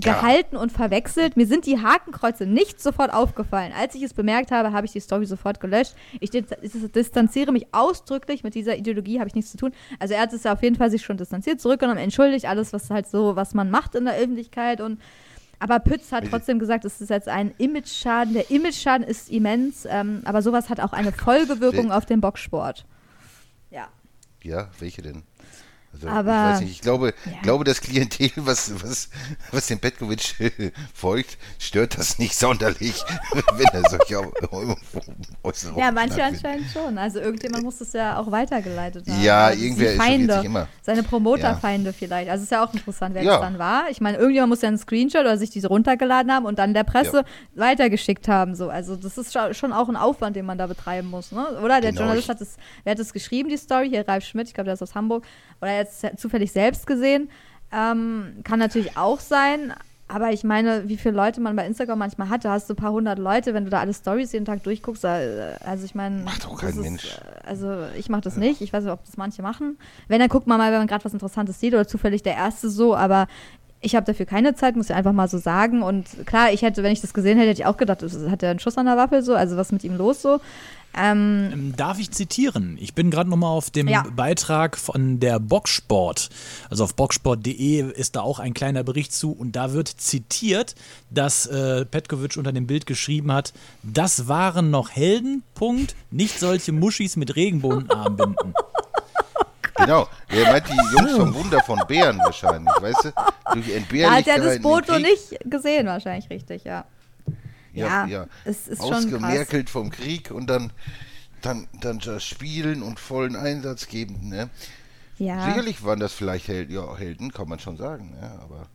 [0.00, 1.36] gehalten und verwechselt.
[1.36, 3.72] Mir sind die Hakenkreuze nicht sofort aufgefallen.
[3.78, 5.94] Als ich es bemerkt habe, habe ich die Story sofort gelöscht.
[6.20, 6.44] Ich dis-
[6.94, 9.72] distanziere mich ausdrücklich mit dieser Ideologie, habe ich nichts zu tun.
[9.98, 12.90] Also er hat es ja auf jeden Fall sich schon distanziert, zurückgenommen, entschuldigt, alles, was
[12.90, 15.00] halt so, was man macht in der Öffentlichkeit und
[15.62, 18.34] aber Pütz hat trotzdem gesagt, es ist jetzt ein Image-Schaden.
[18.34, 22.84] Der Image-Schaden ist immens, ähm, aber sowas hat auch eine Folgewirkung auf den Boxsport.
[23.70, 23.86] Ja.
[24.42, 25.22] Ja, welche denn?
[25.94, 27.32] Also, Aber- ich weiß nicht, ich glaube, Ja.
[27.42, 29.08] glaube das Klientel, was, was,
[29.50, 30.34] was dem Petkovic
[30.94, 33.02] folgt, stört das nicht sonderlich,
[33.54, 34.18] wenn er solche
[35.42, 36.98] Äußerungen Ja, manche anscheinend schon.
[36.98, 39.22] Also irgendjemand muss es ja auch weitergeleitet haben.
[39.22, 40.68] Ja, Also irgendwer Feinde, sich immer.
[40.82, 42.30] Seine Promoterfeinde vielleicht.
[42.30, 43.32] Also ist ja auch interessant, wer Ja.
[43.32, 43.84] das dann war.
[43.90, 46.84] Ich meine, irgendjemand muss ja einen Screenshot oder sich diese runtergeladen haben und dann der
[46.84, 47.24] Presse
[47.54, 48.54] weitergeschickt haben.
[48.54, 48.68] So.
[48.70, 51.32] Also das ist schon auch ein Aufwand, den man da betreiben muss.
[51.32, 51.46] Ne?
[51.62, 53.88] Oder der Genau, Journalist hat es, wer hat es geschrieben, die Story?
[53.90, 55.24] Hier Ralf Schmidt, ich glaube, der ist aus Hamburg.
[55.60, 57.28] Oder jetzt zufällig selbst gesehen.
[57.72, 59.72] Ähm, kann natürlich auch sein.
[60.08, 62.76] Aber ich meine, wie viele Leute man bei Instagram manchmal hat, da hast du ein
[62.76, 65.04] paar hundert Leute, wenn du da alle Stories jeden Tag durchguckst.
[65.04, 67.16] äh, Also ich meine, Macht doch kein Mensch.
[67.16, 68.60] äh, Also ich mache das nicht.
[68.60, 69.78] Ich weiß nicht, ob das manche machen.
[70.08, 72.68] Wenn, dann guckt man mal, wenn man gerade was Interessantes sieht oder zufällig der Erste
[72.68, 72.94] so.
[72.94, 73.26] Aber
[73.80, 75.82] ich habe dafür keine Zeit, muss ich einfach mal so sagen.
[75.82, 78.50] Und klar, ich hätte, wenn ich das gesehen hätte, hätte ich auch gedacht, hat er
[78.50, 79.34] einen Schuss an der Waffe so?
[79.34, 80.40] Also was ist mit ihm los so?
[80.96, 82.76] Ähm, Ähm, Darf ich zitieren?
[82.80, 84.04] Ich bin gerade nochmal auf dem Ja.
[84.14, 86.28] Beitrag von der Boxsport.
[86.70, 90.74] Also auf boxsport.de ist da auch ein kleiner Bericht zu und da wird zitiert,
[91.10, 96.72] dass äh, Petkovic unter dem Bild geschrieben hat, das waren noch Helden, Punkt, nicht solche
[96.72, 98.54] Muschis mit Regenbogenarmbinden.
[99.74, 103.10] Genau, er meint die Jungs vom Wunder von Bären wahrscheinlich, weißt du?
[103.54, 104.26] Durch da hat Entbehrlichkeit.
[104.26, 106.84] er das Foto nicht gesehen, wahrscheinlich richtig, ja.
[107.72, 108.80] Ja, Ja, es ist.
[108.80, 110.72] Ausgemerkelt vom Krieg und dann,
[111.40, 114.48] dann, dann das spielen und vollen Einsatz geben, ne?
[115.18, 115.44] Ja.
[115.46, 118.66] Sicherlich waren das vielleicht Hel ja, Helden, kann man schon sagen, ja, aber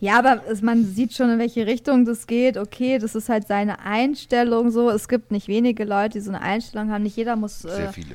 [0.00, 2.56] Ja, aber es, man sieht schon, in welche Richtung das geht.
[2.56, 4.90] Okay, das ist halt seine Einstellung so.
[4.90, 7.02] Es gibt nicht wenige Leute, die so eine Einstellung haben.
[7.02, 7.60] Nicht jeder muss.
[7.60, 8.14] sehr Äh, viele.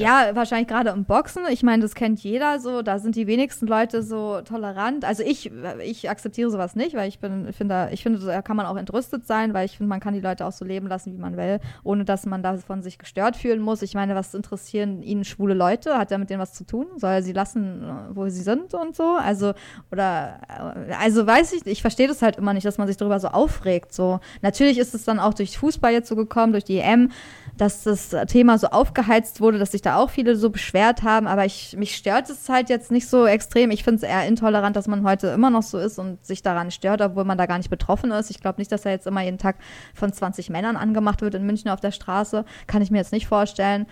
[0.00, 0.30] Ja.
[0.34, 1.42] wahrscheinlich gerade im Boxen.
[1.50, 2.82] Ich meine, das kennt jeder so.
[2.82, 5.04] Da sind die wenigsten Leute so tolerant.
[5.04, 5.50] Also ich,
[5.84, 9.26] ich akzeptiere sowas nicht, weil ich bin, finde, ich finde, da kann man auch entrüstet
[9.26, 11.60] sein, weil ich finde, man kann die Leute auch so leben lassen, wie man will,
[11.82, 13.82] ohne dass man davon sich gestört fühlen muss.
[13.82, 15.98] Ich meine, was interessieren ihn schwule Leute?
[15.98, 16.86] Hat er mit denen was zu tun?
[16.96, 19.16] Soll er sie lassen, wo sie sind und so?
[19.16, 19.52] Also,
[19.92, 23.20] oder, äh, also weiß ich, ich verstehe das halt immer nicht, dass man sich darüber
[23.20, 23.92] so aufregt.
[23.92, 27.10] So, natürlich ist es dann auch durch Fußball jetzt so gekommen, durch die EM,
[27.56, 31.44] dass das Thema so aufgeheizt wurde, dass sich da auch viele so beschwert haben, aber
[31.44, 33.70] ich, mich stört es halt jetzt nicht so extrem.
[33.70, 36.70] Ich finde es eher intolerant, dass man heute immer noch so ist und sich daran
[36.70, 38.30] stört, obwohl man da gar nicht betroffen ist.
[38.30, 39.56] Ich glaube nicht, dass er jetzt immer jeden Tag
[39.94, 42.44] von 20 Männern angemacht wird in München auf der Straße.
[42.66, 43.86] Kann ich mir jetzt nicht vorstellen.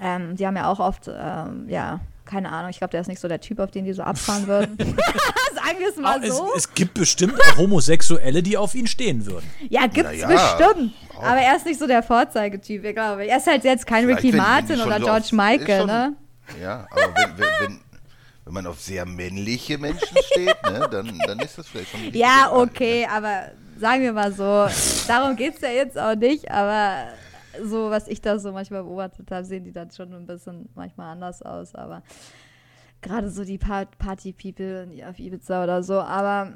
[0.00, 3.20] Ähm, die haben ja auch oft, ähm, ja, keine Ahnung, ich glaube, der ist nicht
[3.20, 4.76] so der Typ, auf den die so abfahren würden.
[5.54, 6.48] Sagen wir es mal Aber es, so.
[6.56, 9.48] es gibt bestimmt auch Homosexuelle, die auf ihn stehen würden.
[9.68, 10.92] Ja, gibt's ja, bestimmt.
[11.16, 11.22] auch.
[11.22, 13.26] Aber er ist nicht so der Vorzeigetyp, ich glaube.
[13.26, 15.78] Er ist halt jetzt kein Vielleicht, Ricky wenn- wenn Martin schon oder so George Michael,
[15.80, 16.16] schon- ne?
[16.60, 17.80] Ja, aber wenn, wenn, wenn,
[18.44, 22.50] wenn man auf sehr männliche Menschen steht, ne, dann, dann ist das vielleicht schon Ja,
[22.52, 24.66] okay, aber sagen wir mal so,
[25.08, 27.06] darum geht es ja jetzt auch nicht, aber
[27.62, 31.12] so, was ich da so manchmal beobachtet habe, sehen die dann schon ein bisschen manchmal
[31.12, 32.02] anders aus, aber
[33.00, 36.52] gerade so die Pa- Party-People auf Ibiza oder so, aber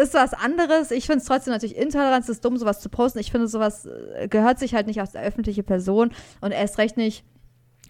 [0.00, 0.90] ist was anderes.
[0.90, 3.18] Ich finde es trotzdem natürlich intolerant, es ist dumm, sowas zu posten.
[3.20, 7.24] Ich finde, sowas äh, gehört sich halt nicht als öffentliche Person und erst recht nicht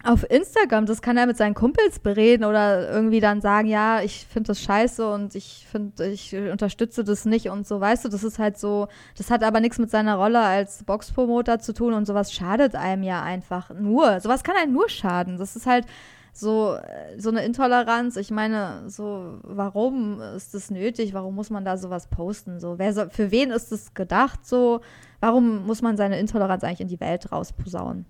[0.03, 4.25] auf Instagram, das kann er mit seinen Kumpels bereden oder irgendwie dann sagen, ja, ich
[4.25, 8.23] finde das scheiße und ich finde, ich unterstütze das nicht und so, weißt du, das
[8.23, 8.87] ist halt so,
[9.17, 13.03] das hat aber nichts mit seiner Rolle als Boxpromoter zu tun und sowas schadet einem
[13.03, 14.21] ja einfach nur.
[14.21, 15.37] Sowas kann einem nur schaden.
[15.37, 15.85] Das ist halt,
[16.31, 18.15] so, äh, so eine Intoleranz.
[18.15, 21.13] Ich meine, so, warum ist das nötig?
[21.13, 22.59] Warum muss man da sowas posten?
[22.59, 24.45] So, wer soll, für wen ist es gedacht?
[24.45, 24.81] So,
[25.19, 28.05] warum muss man seine Intoleranz eigentlich in die Welt rausposaunen?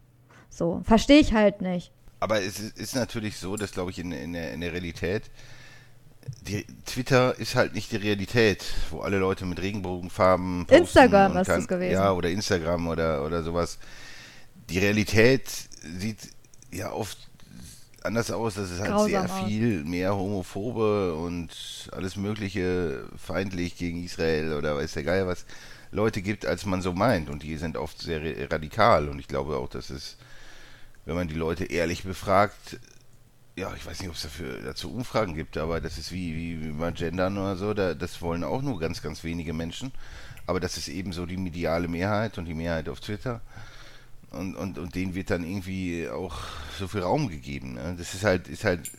[0.49, 1.91] So, verstehe ich halt nicht.
[2.19, 5.23] Aber es ist natürlich so, dass, glaube ich, in, in, der, in der Realität,
[6.41, 10.65] die, Twitter ist halt nicht die Realität, wo alle Leute mit Regenbogenfarben.
[10.69, 11.93] Instagram ist das gewesen.
[11.93, 13.77] Ja, oder Instagram oder, oder sowas.
[14.69, 15.49] Die Realität
[15.97, 16.17] sieht
[16.71, 17.17] ja oft
[18.03, 19.47] anders aus, dass es halt Grausam sehr aus.
[19.47, 21.49] viel mehr Homophobe und
[21.91, 25.45] alles mögliche feindlich gegen Israel oder weiß der Geier was
[25.91, 27.29] Leute gibt, als man so meint.
[27.29, 28.21] Und die sind oft sehr
[28.51, 29.09] radikal.
[29.09, 30.17] Und ich glaube auch, dass es,
[31.09, 32.79] wenn man die Leute ehrlich befragt,
[33.55, 36.63] ja, ich weiß nicht, ob es dafür dazu Umfragen gibt, aber das ist wie, wie,
[36.63, 39.91] wie beim Gendern oder so, da, das wollen auch nur ganz, ganz wenige Menschen.
[40.45, 43.41] Aber das ist eben so die mediale Mehrheit und die Mehrheit auf Twitter.
[44.29, 46.37] Und, und, und denen wird dann irgendwie auch
[46.77, 47.73] so viel Raum gegeben.
[47.73, 47.95] Ne?
[47.97, 48.91] Das ist halt, ist halt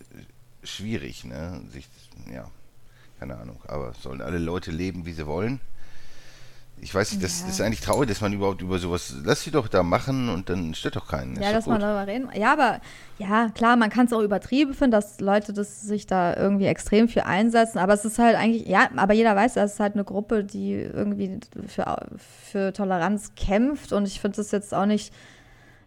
[0.65, 1.63] schwierig, ne?
[1.73, 1.89] Sich,
[2.33, 2.51] ja,
[3.21, 3.63] keine Ahnung.
[3.69, 5.61] Aber sollen alle Leute leben, wie sie wollen.
[6.83, 7.49] Ich weiß nicht, das Ja.
[7.49, 9.15] ist eigentlich traurig, dass man überhaupt über sowas.
[9.25, 11.37] Lass sie doch da machen und dann stört doch keinen.
[11.41, 11.83] Ja, man gut.
[11.83, 12.29] darüber reden.
[12.35, 12.81] Ja, aber
[13.19, 17.09] ja, klar, man kann es auch übertrieben finden, dass Leute das sich da irgendwie extrem
[17.09, 17.79] für einsetzen.
[17.79, 20.73] Aber es ist halt eigentlich, ja, aber jeder weiß, das ist halt eine Gruppe, die
[20.75, 22.07] irgendwie für,
[22.51, 23.93] für Toleranz kämpft.
[23.93, 25.13] Und ich finde das jetzt auch nicht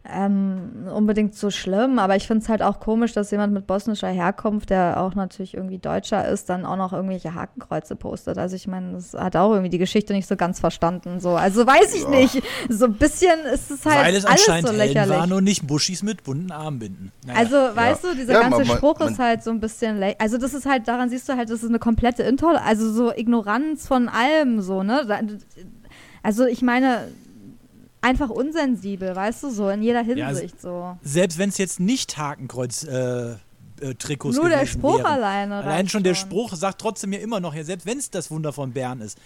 [0.05, 4.09] ähm, unbedingt so schlimm, aber ich finde es halt auch komisch, dass jemand mit bosnischer
[4.09, 8.37] Herkunft, der auch natürlich irgendwie Deutscher ist, dann auch noch irgendwelche Hakenkreuze postet.
[8.37, 11.21] Also ich meine, das hat auch irgendwie die Geschichte nicht so ganz verstanden.
[11.21, 12.43] So, also weiß ich nicht.
[12.67, 15.17] So ein bisschen ist es halt Weil es alles anscheinend so Helden lächerlich.
[15.17, 17.13] waren und nicht Buschis mit bunten Armbinden.
[17.25, 17.39] Naja.
[17.39, 19.99] Also, weißt du, dieser Ja, ganze man- man- Spruch man- ist halt so ein bisschen,
[19.99, 22.91] lä- also das ist halt, daran siehst du halt, das ist eine komplette Intoleranz, also
[22.91, 25.07] so Ignoranz von allem, so, ne?
[26.23, 27.07] Also ich meine,
[28.03, 30.97] einfach unsensibel, weißt du, so in jeder Ja, also- Hinsicht, so.
[31.03, 33.31] Selbst wenn es jetzt nicht Hakenkreuz äh,
[33.81, 35.05] äh, Trikots Nur der Spruch wären.
[35.07, 35.55] alleine.
[35.55, 38.53] Allein schon der Spruch sagt trotzdem mir immer noch, ja, selbst wenn es das Wunder
[38.53, 39.17] von Bern ist.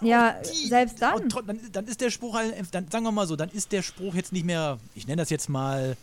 [0.00, 1.28] Ja, die- selbst dann.
[1.28, 1.58] dann.
[1.72, 2.38] Dann ist der Spruch,
[2.70, 5.30] dann sagen wir mal so, dann ist der Spruch jetzt nicht mehr, ich nenne das
[5.30, 5.96] jetzt mal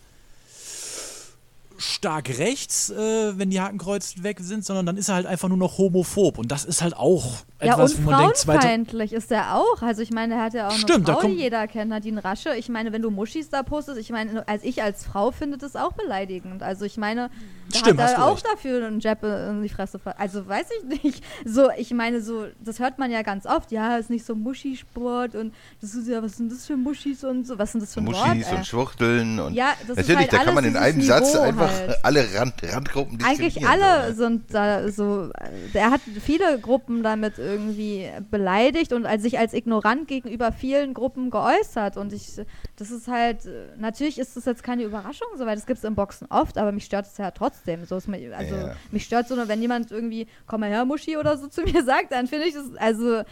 [2.05, 5.57] stark rechts, äh, wenn die Hakenkreuz weg sind, sondern dann ist er halt einfach nur
[5.57, 6.37] noch homophob.
[6.37, 9.55] Und das ist halt auch Ja, etwas, und wo man denkt, zweite, frauenfeindlich ist er
[9.55, 9.81] auch.
[9.81, 11.89] Also ich meine, er hat ja auch Stimmt, da eine Frau, die kommt- jeder kennt,
[11.89, 12.55] Nadine Rasche.
[12.57, 15.75] Ich meine, wenn du Muschis da postest, ich meine, als ich als Frau finde das
[15.75, 16.61] auch beleidigend.
[16.61, 17.31] Also ich meine,
[17.71, 18.45] da Stimmt, hat er auch recht.
[18.53, 19.97] dafür einen Jab in die Fresse.
[19.97, 21.23] ver- Also weiß ich nicht.
[21.45, 23.71] So, ich meine, so, das hört man ja ganz oft.
[23.71, 27.47] Ja, ist nicht so Muschisport und das ist ja, was sind das für Muschis und
[27.47, 28.15] so, was sind das für Wort?
[28.27, 28.55] Muschis ey?
[28.57, 31.43] und Schwuchteln und Ja, das ist natürlich, halt da kann man in einem Satz Niveau
[31.43, 31.94] einfach halt.
[32.03, 34.13] Alle Rand, Randgruppen Eigentlich alle so, ne?
[34.15, 35.29] sind da so,
[35.73, 41.29] er hat viele Gruppen damit irgendwie beleidigt und als sich als ignorant gegenüber vielen Gruppen
[41.31, 42.39] geäußert und ich,
[42.75, 45.95] das ist halt, äh, natürlich ist das jetzt keine Überraschung, soweit das gibt es im
[45.95, 48.75] Boxen oft, aber mich stört es ja trotzdem, so mir, also Ja.
[48.91, 51.83] mich stört so, nur, wenn jemand irgendwie, komm mal her, Muschi oder so zu mir
[51.83, 53.23] sagt, dann finde ich das, also, äh,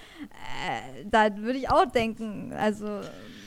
[1.05, 3.01] da würde ich auch denken, also,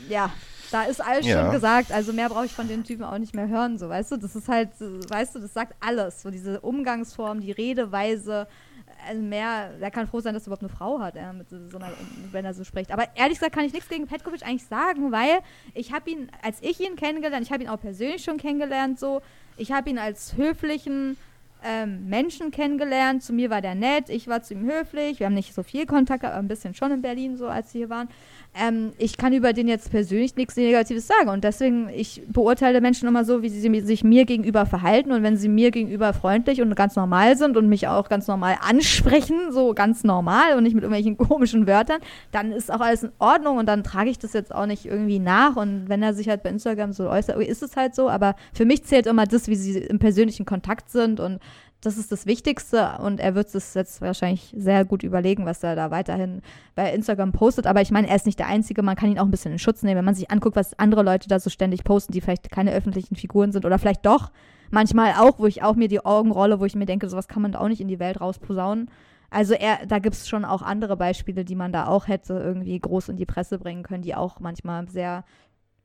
[0.08, 0.32] ja.
[0.72, 1.42] Da ist alles Ja.
[1.42, 4.12] schon gesagt, also mehr brauche ich von den Typen auch nicht mehr hören, so weißt
[4.12, 4.16] du.
[4.16, 6.22] Das ist halt, weißt du, das sagt alles.
[6.22, 8.46] So diese Umgangsform, die Redeweise,
[9.08, 11.56] also mehr, der kann froh sein, dass er überhaupt eine Frau hat, ja, mit so
[11.78, 11.92] einer,
[12.32, 12.90] wenn er so spricht.
[12.92, 15.38] Aber ehrlich gesagt kann ich nichts gegen Petkovic eigentlich sagen, weil
[15.74, 19.22] ich habe ihn, als ich ihn kennengelernt, ich habe ihn auch persönlich schon kennengelernt, so,
[19.56, 21.16] ich habe ihn als höflichen
[21.64, 23.22] ähm, Menschen kennengelernt.
[23.22, 25.20] Zu mir war der nett, ich war zu ihm höflich.
[25.20, 27.80] Wir haben nicht so viel Kontakt, aber ein bisschen schon in Berlin, so als wir
[27.80, 28.08] hier waren.
[28.59, 31.28] Ähm, ich kann über den jetzt persönlich nichts Negatives sagen.
[31.28, 35.12] Und deswegen, ich beurteile Menschen immer so, wie sie sich mir gegenüber verhalten.
[35.12, 38.57] Und wenn sie mir gegenüber freundlich und ganz normal sind und mich auch ganz normal
[38.61, 42.00] ansprechen, so ganz normal und nicht mit irgendwelchen komischen Wörtern,
[42.32, 45.18] dann ist auch alles in Ordnung und dann trage ich das jetzt auch nicht irgendwie
[45.18, 45.57] nach.
[45.57, 48.09] Und wenn er sich halt bei Instagram so äußert, ist es halt so.
[48.09, 51.40] Aber für mich zählt immer das, wie sie im persönlichen Kontakt sind und
[51.82, 55.76] das ist das Wichtigste und er wird es jetzt wahrscheinlich sehr gut überlegen, was er
[55.76, 56.42] da weiterhin
[56.74, 57.66] bei Instagram postet.
[57.66, 59.58] Aber ich meine, er ist nicht der Einzige, man kann ihn auch ein bisschen in
[59.58, 62.50] Schutz nehmen, wenn man sich anguckt, was andere Leute da so ständig posten, die vielleicht
[62.50, 64.30] keine öffentlichen Figuren sind oder vielleicht doch
[64.70, 67.42] manchmal auch, wo ich auch mir die Augen rolle, wo ich mir denke, sowas kann
[67.42, 68.90] man da auch nicht in die Welt rausposaunen.
[69.30, 72.78] Also er, da gibt es schon auch andere Beispiele, die man da auch hätte irgendwie
[72.78, 75.24] groß in die Presse bringen können, die auch manchmal sehr,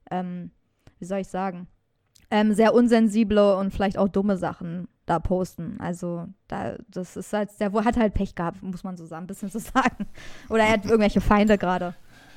[0.09, 0.51] ähm,
[0.99, 1.67] wie soll ich sagen,
[2.29, 5.77] ähm, sehr unsensible und vielleicht auch dumme Sachen da posten.
[5.79, 9.27] Also da, das ist halt, der hat halt Pech gehabt, muss man so sagen, ein
[9.27, 10.07] bisschen so sagen.
[10.47, 11.93] Oder er hat irgendwelche Feinde gerade.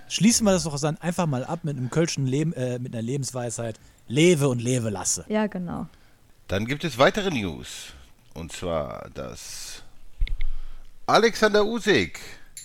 [0.09, 3.03] Schließen wir das doch dann einfach mal ab mit einem kölschen Leben, äh, mit einer
[3.03, 3.79] Lebensweisheit.
[4.09, 5.25] Lebe und lebe lasse.
[5.29, 5.87] Ja, genau.
[6.49, 7.93] Dann gibt es weitere News.
[8.35, 9.83] Und zwar, dass
[11.07, 12.18] Alexander Usyk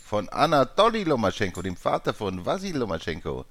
[0.03, 3.45] von Anatoly Lomaschenko, dem Vater von Vasil Lomaschenko,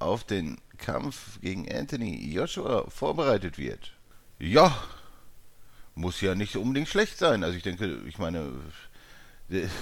[0.00, 3.92] auf den Kampf gegen Anthony Joshua vorbereitet wird.
[4.38, 4.74] Ja,
[6.00, 7.44] muss ja nicht unbedingt schlecht sein.
[7.44, 8.52] Also ich denke, ich meine,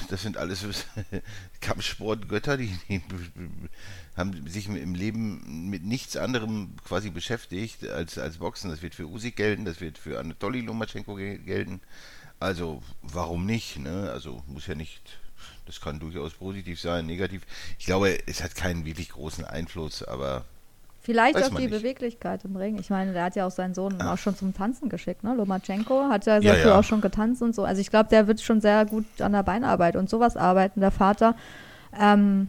[0.09, 0.65] das sind alles
[1.61, 3.03] Kampfsportgötter, die, die,
[4.17, 8.71] haben sich im Leben mit nichts anderem quasi beschäftigt als, als Boxen.
[8.71, 11.81] Das wird für Usyk gelten, das wird für Anatoly Lomachenko gelten.
[12.41, 13.79] Also warum nicht?
[13.79, 14.11] Ne?
[14.13, 15.19] Also muss ja nicht,
[15.67, 17.43] das kann durchaus positiv sein, negativ.
[17.79, 20.45] Ich glaube, es hat keinen wirklich großen Einfluss, aber
[21.09, 21.71] Vielleicht Weiß auf die nicht.
[21.71, 22.77] Beweglichkeit im Ring.
[22.79, 24.13] Ich meine, der hat ja auch seinen Sohn Ach.
[24.13, 25.35] auch schon zum Tanzen geschickt, ne?
[25.35, 26.79] Lomachenko hat ja sehr ja, früh ja.
[26.79, 27.65] auch schon getanzt und so.
[27.65, 30.91] Also ich glaube, der wird schon sehr gut an der Beinarbeit und sowas arbeiten, der
[30.91, 31.35] Vater.
[31.99, 32.49] Ähm,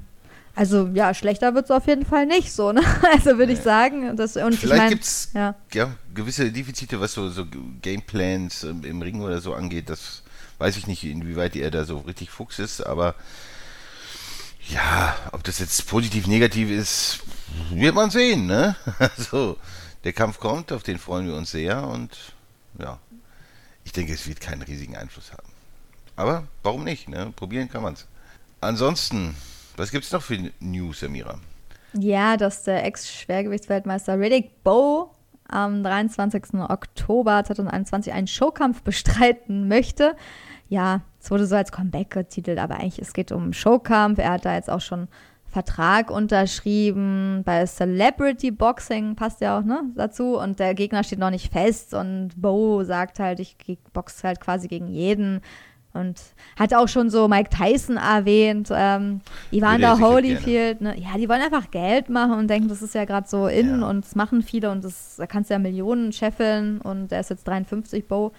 [0.55, 2.81] also ja, schlechter wird es auf jeden Fall nicht so, ne?
[3.13, 4.17] Also würde ich sagen.
[4.17, 5.55] Das, und Vielleicht ich mein, gibt es ja.
[5.73, 5.91] ja.
[6.13, 7.45] gewisse Defizite, was so, so
[7.81, 9.89] Gameplans im, im Ring oder so angeht.
[9.89, 10.21] Das
[10.57, 13.15] weiß ich nicht, inwieweit er da so richtig Fuchs ist, aber
[14.69, 17.19] ja, ob das jetzt positiv, negativ ist,
[17.71, 18.75] wird man sehen, ne?
[18.99, 19.57] Also,
[20.03, 22.33] der Kampf kommt, auf den freuen wir uns sehr und
[22.77, 22.99] ja,
[23.83, 25.49] ich denke, es wird keinen riesigen Einfluss haben.
[26.15, 27.33] Aber warum nicht, ne?
[27.35, 28.05] Probieren kann man es.
[28.61, 29.35] Ansonsten,
[29.77, 31.39] was gibt es noch für News, Amira?
[31.93, 35.09] Ja, dass der Ex-Schwergewichtsweltmeister Riddick Bowe
[35.49, 36.55] am 23.
[36.55, 40.15] Oktober 2021 einen Showkampf bestreiten möchte.
[40.67, 44.19] Ja, es wurde so als Comeback getitelt, aber eigentlich es geht um einen Showkampf.
[44.19, 45.07] Er hat da jetzt auch schon
[45.49, 47.41] Vertrag unterschrieben.
[47.43, 50.37] Bei Celebrity Boxing passt ja auch ne, dazu.
[50.37, 51.93] Und der Gegner steht noch nicht fest.
[51.93, 53.57] Und Bo sagt halt, ich
[53.91, 55.41] boxe halt quasi gegen jeden.
[55.91, 56.21] Und
[56.57, 59.21] hat auch schon so Mike Tyson erwähnt, ähm,
[59.51, 60.81] Evander Holyfield.
[60.81, 60.95] Ne?
[60.99, 63.87] Ja, die wollen einfach Geld machen und denken, das ist ja gerade so in ja.
[63.87, 67.31] und das machen viele und das, da kannst du ja Millionen scheffeln und der ist
[67.31, 68.31] jetzt 53, Bo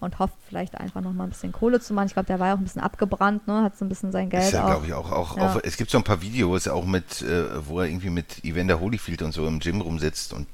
[0.00, 2.06] und hofft vielleicht einfach noch mal ein bisschen Kohle zu machen.
[2.06, 3.62] Ich glaube, der war ja auch ein bisschen abgebrannt, ne?
[3.62, 4.44] hat so ein bisschen sein Geld.
[4.44, 5.10] Ist ja, glaube ich, auch.
[5.10, 5.50] auch, ja.
[5.50, 8.80] auch es gibt so ein paar Videos, auch mit, äh, wo er irgendwie mit Evander
[8.80, 10.46] Holyfield und so im Gym rumsitzt und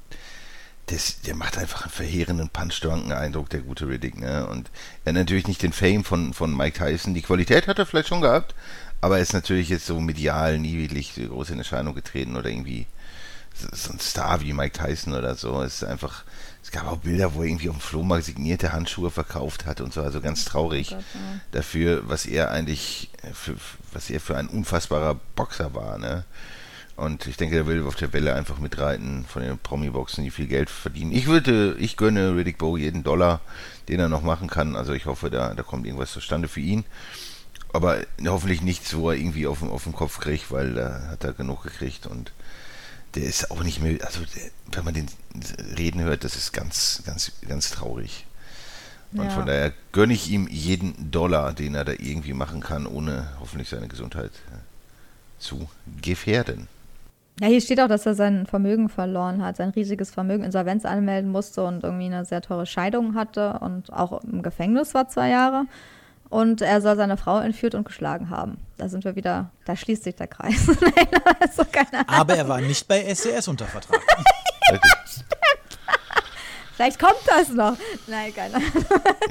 [0.87, 4.19] das, der macht einfach einen verheerenden Punch-Eindruck, der gute Riddick.
[4.19, 4.45] Ne?
[4.47, 4.69] Und
[5.03, 7.13] er hat natürlich nicht den Fame von, von Mike Tyson.
[7.13, 8.53] Die Qualität hat er vielleicht schon gehabt,
[9.01, 12.85] aber er ist natürlich jetzt so medial nie wirklich groß in Erscheinung getreten oder irgendwie
[13.53, 15.61] so ein Star wie Mike Tyson oder so.
[15.61, 16.23] Es ist einfach
[16.65, 19.93] es gab auch Bilder, wo er irgendwie auf dem Flohmarkt signierte Handschuhe verkauft hat und
[19.93, 21.39] so, also ganz traurig oh Gott, ja.
[21.51, 23.55] dafür, was er eigentlich, für,
[23.93, 26.25] was er für ein unfassbarer Boxer war, ne?
[26.95, 30.47] Und ich denke, er will auf der Welle einfach mitreiten von den Promi-Boxen, die viel
[30.47, 31.11] Geld verdienen.
[31.11, 33.41] Ich würde, ich gönne Riddick Bowe jeden Dollar,
[33.89, 34.77] den er noch machen kann.
[34.77, 36.85] Also ich hoffe, da, da kommt irgendwas zustande für ihn.
[37.73, 41.33] Aber hoffentlich nichts, wo er irgendwie auf, auf den Kopf kriegt, weil da hat er
[41.33, 42.31] genug gekriegt und
[43.15, 45.09] der ist auch nicht mehr, also der, wenn man den
[45.77, 48.25] reden hört, das ist ganz, ganz, ganz traurig.
[49.11, 49.29] Und ja.
[49.29, 53.69] von daher gönne ich ihm jeden Dollar, den er da irgendwie machen kann, ohne hoffentlich
[53.69, 55.69] seine Gesundheit äh, zu
[56.01, 56.67] gefährden.
[57.41, 61.29] Ja, hier steht auch, dass er sein Vermögen verloren hat, sein riesiges Vermögen Insolvenz anmelden
[61.31, 65.65] musste und irgendwie eine sehr teure Scheidung hatte und auch im Gefängnis war zwei Jahre.
[66.29, 68.57] Und er soll seine Frau entführt und geschlagen haben.
[68.77, 70.65] Da sind wir wieder, da schließt sich der Kreis.
[71.55, 71.63] so
[72.07, 74.01] Aber er war nicht bei SES unter Vertrag.
[76.75, 77.77] Vielleicht kommt das noch.
[78.07, 78.59] Nein, keiner.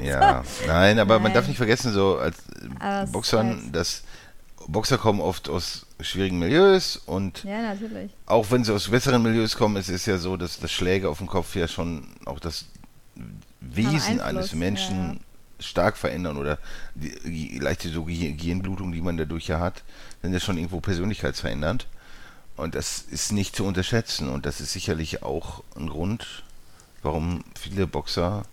[0.01, 1.23] ja, nein, aber nein.
[1.23, 2.37] man darf nicht vergessen, so als
[2.79, 4.03] aber Boxern, dass
[4.67, 7.75] Boxer kommen oft aus schwierigen Milieus und ja,
[8.25, 11.19] auch wenn sie aus besseren Milieus kommen, es ist ja so, dass das Schläge auf
[11.19, 12.65] dem Kopf ja schon auch das
[13.61, 15.19] Wesen eines Menschen ja
[15.59, 16.57] stark verändern oder
[16.95, 19.83] die, die leichte so Gehirnblutung, die man dadurch ja hat,
[20.21, 21.87] sind ja schon irgendwo persönlichkeitsverändernd.
[22.57, 26.43] Und das ist nicht zu unterschätzen und das ist sicherlich auch ein Grund,
[27.01, 28.43] warum viele Boxer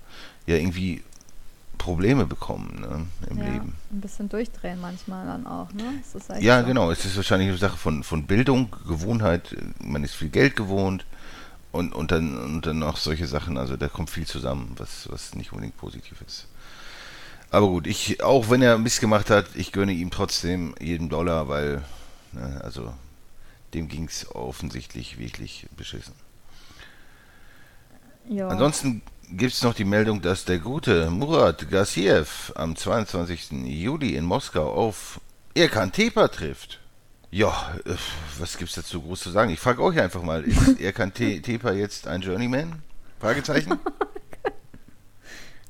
[0.47, 1.03] ja irgendwie
[1.83, 3.75] Probleme bekommen ne, im ja, Leben.
[3.91, 6.01] Ein bisschen durchdrehen manchmal dann auch, ne?
[6.41, 6.67] ja, so.
[6.67, 6.93] genau.
[6.93, 9.57] Es ist wahrscheinlich eine Sache von, von Bildung, Gewohnheit.
[9.81, 11.05] Man ist viel Geld gewohnt
[11.73, 13.59] und, und, dann, und dann auch solche Sachen.
[13.59, 16.47] Also da kommt viel zusammen, was, was nicht unbedingt positiv ist.
[17.51, 21.49] Aber gut, ich, auch wenn er Mist gemacht hat, ich gönne ihm trotzdem jeden Dollar,
[21.49, 21.83] weil,
[22.31, 22.95] ne, also,
[23.75, 26.15] dem ging es offensichtlich wirklich beschissen.
[28.29, 28.47] Jo.
[28.47, 29.03] Ansonsten
[29.37, 33.51] gibt es noch die Meldung, dass der gute Murat Gassiev am 22.
[33.65, 35.21] Juli in Moskau auf
[35.55, 36.81] Erkan Tepa trifft.
[37.31, 37.95] Ja, äh,
[38.39, 39.51] was gibt's dazu groß zu sagen?
[39.51, 42.83] Ich frage euch einfach mal, ist Erkan Tepa jetzt ein Journeyman?
[43.21, 43.79] Fragezeichen?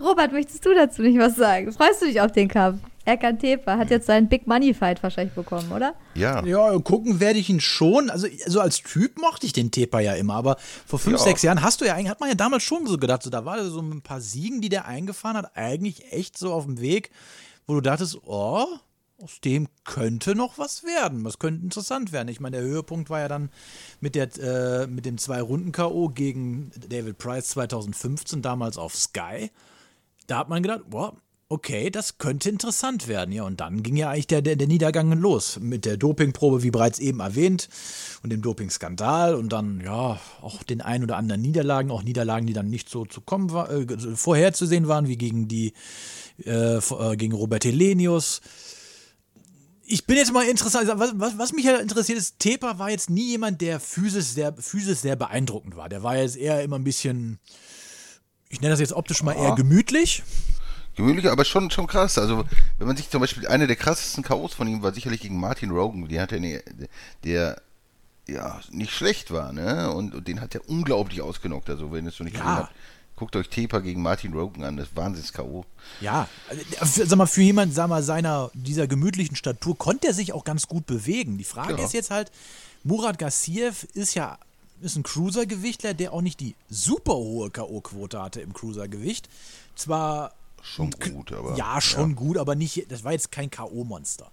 [0.03, 1.72] Robert, möchtest du dazu nicht was sagen?
[1.72, 2.80] Freust du dich auf den Kampf?
[3.05, 5.94] Erkan Tepa hat jetzt seinen Big Money Fight wahrscheinlich bekommen, oder?
[6.14, 6.44] Ja.
[6.44, 8.11] Ja, gucken werde ich ihn schon.
[8.11, 11.24] Also so als Typ mochte ich den Tepa ja immer, aber vor fünf, ja.
[11.24, 13.44] sechs Jahren hast du ja eigentlich, hat man ja damals schon so gedacht, so, da
[13.44, 17.11] war so ein paar Siegen, die der eingefahren hat, eigentlich echt so auf dem Weg,
[17.66, 18.66] wo du dachtest, oh,
[19.20, 21.24] aus dem könnte noch was werden.
[21.24, 22.28] Das könnte interessant werden.
[22.28, 23.50] Ich meine, der Höhepunkt war ja dann
[24.00, 26.09] mit, der, äh, mit dem Zwei-Runden-K.O.
[26.09, 29.50] gegen David Price 2015, damals auf Sky.
[30.26, 31.16] Da hat man gedacht, boah,
[31.52, 33.30] okay, das könnte interessant werden.
[33.30, 36.70] Ja, und dann ging ja eigentlich der, der, der Niedergang los mit der Dopingprobe, wie
[36.70, 37.68] bereits eben erwähnt,
[38.22, 42.54] und dem Dopingskandal und dann, ja, auch den ein oder anderen Niederlagen, auch Niederlagen, die
[42.54, 45.74] dann nicht so zu kommen war, äh, vorherzusehen waren, wie gegen die,
[46.44, 48.40] äh, äh gegen Robert Helenius.
[49.84, 53.10] Ich bin jetzt mal interessant, was, was, was mich ja interessiert ist, Tepa war jetzt
[53.10, 55.90] nie jemand, der physisch sehr, physisch sehr beeindruckend war.
[55.90, 57.40] Der war jetzt eher immer ein bisschen,
[58.53, 60.22] ich nenne das jetzt optisch mal eher gemütlich.
[60.94, 62.18] Gemütlich, aber schon, schon krass.
[62.18, 62.44] Also,
[62.78, 65.70] wenn man sich zum Beispiel, eine der krassesten K.O.s von ihm war sicherlich gegen Martin
[65.70, 66.62] Rogan, die hat eine,
[67.24, 67.61] der
[68.28, 69.90] ja nicht schlecht war, ne?
[69.90, 71.70] Und, und den hat er unglaublich ausgenockt.
[71.70, 72.44] Also, wenn es so nicht ja.
[72.44, 72.74] habt,
[73.16, 75.64] guckt euch Tepa gegen Martin Rogan an, das Wahnsinns-K.O.
[76.03, 76.28] Ja,
[76.78, 80.44] also, sag mal, für jemanden, sag mal, seiner, dieser gemütlichen Statur konnte er sich auch
[80.44, 81.38] ganz gut bewegen.
[81.38, 81.84] Die Frage ja.
[81.84, 82.30] ist jetzt halt,
[82.84, 84.38] Murat Gassiev ist ja
[84.83, 89.28] ist ein Cruisergewichtler, der auch nicht die super hohe K.O.-Quote hatte im Cruisergewicht.
[89.74, 91.57] Zwar schon gut, aber.
[91.57, 92.16] Ja, schon ja.
[92.16, 92.91] gut, aber nicht.
[92.91, 94.28] Das war jetzt kein K.O.-Monster.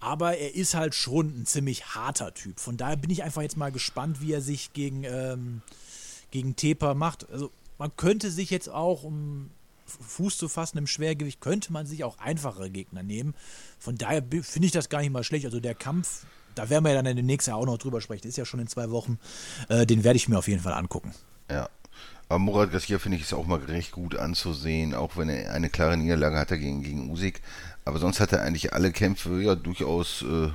[0.00, 2.58] Aber er ist halt schon ein ziemlich harter Typ.
[2.58, 5.62] Von daher bin ich einfach jetzt mal gespannt, wie er sich gegen, ähm,
[6.30, 7.30] gegen Tepa macht.
[7.30, 9.50] Also, man könnte sich jetzt auch, um
[9.86, 13.34] Fuß zu fassen im Schwergewicht, könnte man sich auch einfache Gegner nehmen.
[13.78, 15.44] Von daher finde ich das gar nicht mal schlecht.
[15.44, 16.24] Also, der Kampf,
[16.60, 18.44] da werden wir ja dann in dem nächsten Jahr auch noch drüber sprechen, ist ja
[18.44, 19.18] schon in zwei Wochen.
[19.68, 21.14] Äh, den werde ich mir auf jeden Fall angucken.
[21.50, 21.68] Ja,
[22.28, 25.70] aber Murat Garcia finde ich ist auch mal recht gut anzusehen, auch wenn er eine
[25.70, 27.40] klare Niederlage hatte gegen, gegen Usyk.
[27.84, 30.50] Aber sonst hat er eigentlich alle Kämpfe ja durchaus, äh,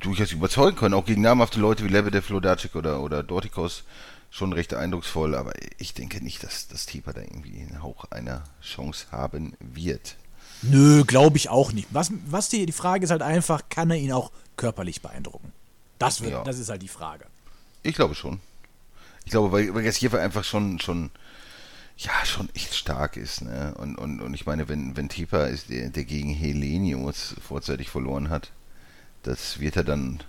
[0.00, 0.94] durchaus überzeugen können.
[0.94, 3.84] Auch gegen namhafte Leute wie Lebedev, Lodacic oder, oder Dortikos
[4.30, 5.36] schon recht eindrucksvoll.
[5.36, 10.16] Aber ich denke nicht, dass das Tipa da irgendwie einen Hauch einer Chance haben wird.
[10.62, 11.88] Nö, glaube ich auch nicht.
[11.90, 15.52] Was, was die, die Frage ist halt einfach, kann er ihn auch körperlich beeindrucken?
[15.98, 16.44] Das, wird, ja.
[16.44, 17.26] das ist halt die Frage.
[17.82, 18.40] Ich glaube schon.
[19.24, 21.10] Ich glaube, weil, weil Gassier einfach schon, schon,
[21.96, 23.42] ja, schon echt stark ist.
[23.42, 23.74] Ne?
[23.78, 28.30] Und, und, und ich meine, wenn, wenn Tepa ist, der, der gegen Helenius vorzeitig verloren
[28.30, 28.50] hat,
[29.22, 30.22] das wird er dann,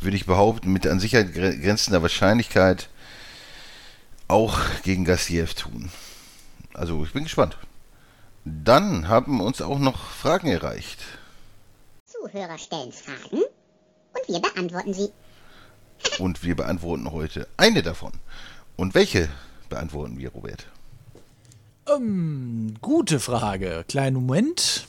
[0.00, 2.88] würde ich behaupten, mit an Sicherheit grenzender Wahrscheinlichkeit
[4.28, 5.90] auch gegen Gassiev tun.
[6.74, 7.56] Also ich bin gespannt.
[8.48, 11.00] Dann haben uns auch noch Fragen erreicht.
[12.04, 15.08] Zuhörer stellen Fragen und wir beantworten sie.
[16.20, 18.12] Und wir beantworten heute eine davon.
[18.76, 19.28] Und welche
[19.68, 20.68] beantworten wir, Robert?
[21.92, 23.84] Ähm, gute Frage.
[23.88, 24.86] Kleinen Moment.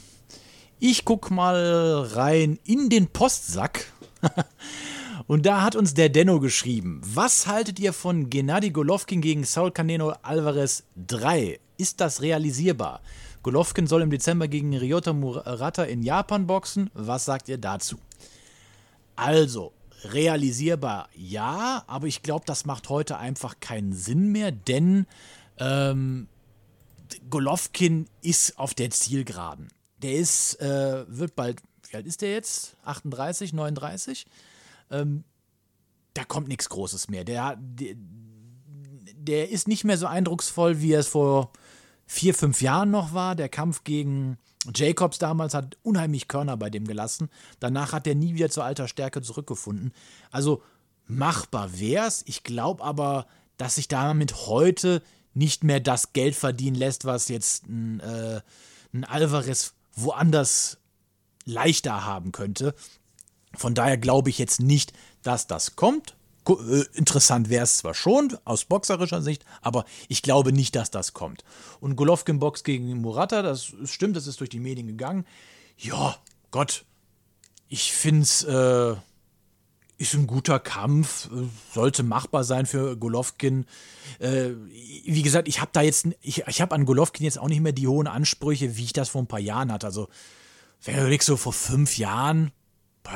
[0.79, 3.91] Ich guck mal rein in den Postsack.
[5.25, 7.01] Und da hat uns der Denno geschrieben.
[7.03, 11.59] Was haltet ihr von Gennady Golovkin gegen Saul Canelo Alvarez 3?
[11.77, 13.01] Ist das realisierbar?
[13.43, 16.89] Golovkin soll im Dezember gegen Ryota Murata in Japan boxen.
[16.93, 17.97] Was sagt ihr dazu?
[19.15, 19.73] Also,
[20.03, 25.07] realisierbar ja, aber ich glaube, das macht heute einfach keinen Sinn mehr, denn
[25.59, 26.27] ähm,
[27.29, 29.69] Golovkin ist auf der Zielgeraden.
[30.01, 32.77] Der ist, äh, wird bald, wie alt ist der jetzt?
[32.83, 34.25] 38, 39?
[34.91, 35.23] Ähm,
[36.13, 37.23] da kommt nichts Großes mehr.
[37.23, 41.51] Der, der, der ist nicht mehr so eindrucksvoll, wie er es vor
[42.07, 43.35] vier, fünf Jahren noch war.
[43.35, 44.37] Der Kampf gegen
[44.73, 47.29] Jacobs damals hat unheimlich Körner bei dem gelassen.
[47.59, 49.93] Danach hat er nie wieder zur alter Stärke zurückgefunden.
[50.31, 50.63] Also
[51.05, 52.23] machbar wär's.
[52.25, 53.27] Ich glaube aber,
[53.57, 55.03] dass sich damit heute
[55.33, 58.41] nicht mehr das Geld verdienen lässt, was jetzt ein, äh,
[58.93, 60.79] ein Alvarez woanders
[61.45, 62.73] leichter haben könnte.
[63.53, 64.93] Von daher glaube ich jetzt nicht,
[65.23, 66.16] dass das kommt.
[66.47, 71.13] Äh, interessant wäre es zwar schon aus boxerischer Sicht, aber ich glaube nicht, dass das
[71.13, 71.43] kommt.
[71.79, 75.25] Und Golovkin Box gegen Murata, das stimmt, das ist durch die Medien gegangen.
[75.77, 76.17] Ja,
[76.51, 76.85] Gott,
[77.67, 78.95] ich finde es äh,
[79.97, 81.29] ist ein guter Kampf,
[81.73, 83.65] sollte machbar sein für Golovkin.
[84.19, 87.61] Äh, wie gesagt, ich habe da jetzt, ich, ich habe an Golovkin jetzt auch nicht
[87.61, 89.87] mehr die hohen Ansprüche, wie ich das vor ein paar Jahren hatte.
[89.87, 90.07] Also,
[90.83, 92.51] wenn du so vor fünf Jahren,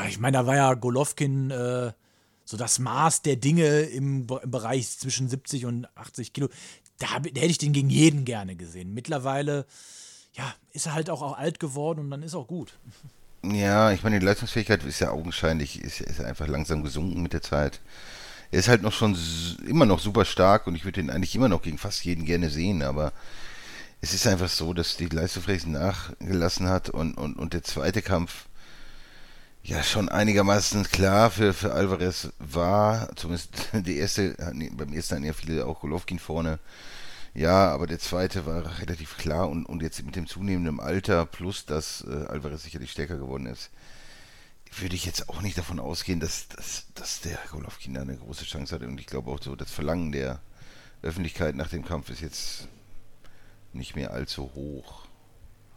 [0.09, 1.91] ich meine, da war ja Golovkin äh,
[2.51, 6.49] so das Maß der Dinge im, im Bereich zwischen 70 und 80 Kilo,
[6.99, 8.93] da, da, hätte ich den gegen jeden gerne gesehen.
[8.93, 9.65] Mittlerweile,
[10.33, 12.73] ja, ist er halt auch, auch alt geworden und dann ist auch gut.
[13.41, 17.41] Ja, ich meine, die Leistungsfähigkeit ist ja augenscheinlich, ist, ist einfach langsam gesunken mit der
[17.41, 17.79] Zeit.
[18.51, 19.17] Er ist halt noch schon
[19.65, 22.49] immer noch super stark und ich würde ihn eigentlich immer noch gegen fast jeden gerne
[22.49, 23.13] sehen, aber
[24.01, 28.47] es ist einfach so, dass die Leistungsfähigkeit nachgelassen hat und, und, und der zweite Kampf
[29.63, 33.15] ja schon einigermaßen klar für, für Alvarez war.
[33.15, 34.35] Zumindest die erste,
[34.73, 36.59] beim ersten hatten ja viele auch Golovkin vorne.
[37.33, 41.65] Ja, aber der zweite war relativ klar und, und jetzt mit dem zunehmenden Alter plus,
[41.65, 43.69] dass äh, Alvarez sicherlich stärker geworden ist,
[44.77, 48.45] würde ich jetzt auch nicht davon ausgehen, dass, dass, dass der Golovkin da eine große
[48.45, 48.81] Chance hat.
[48.81, 50.41] Und ich glaube auch so, das Verlangen der
[51.01, 52.67] Öffentlichkeit nach dem Kampf ist jetzt
[53.73, 55.05] nicht mehr allzu hoch.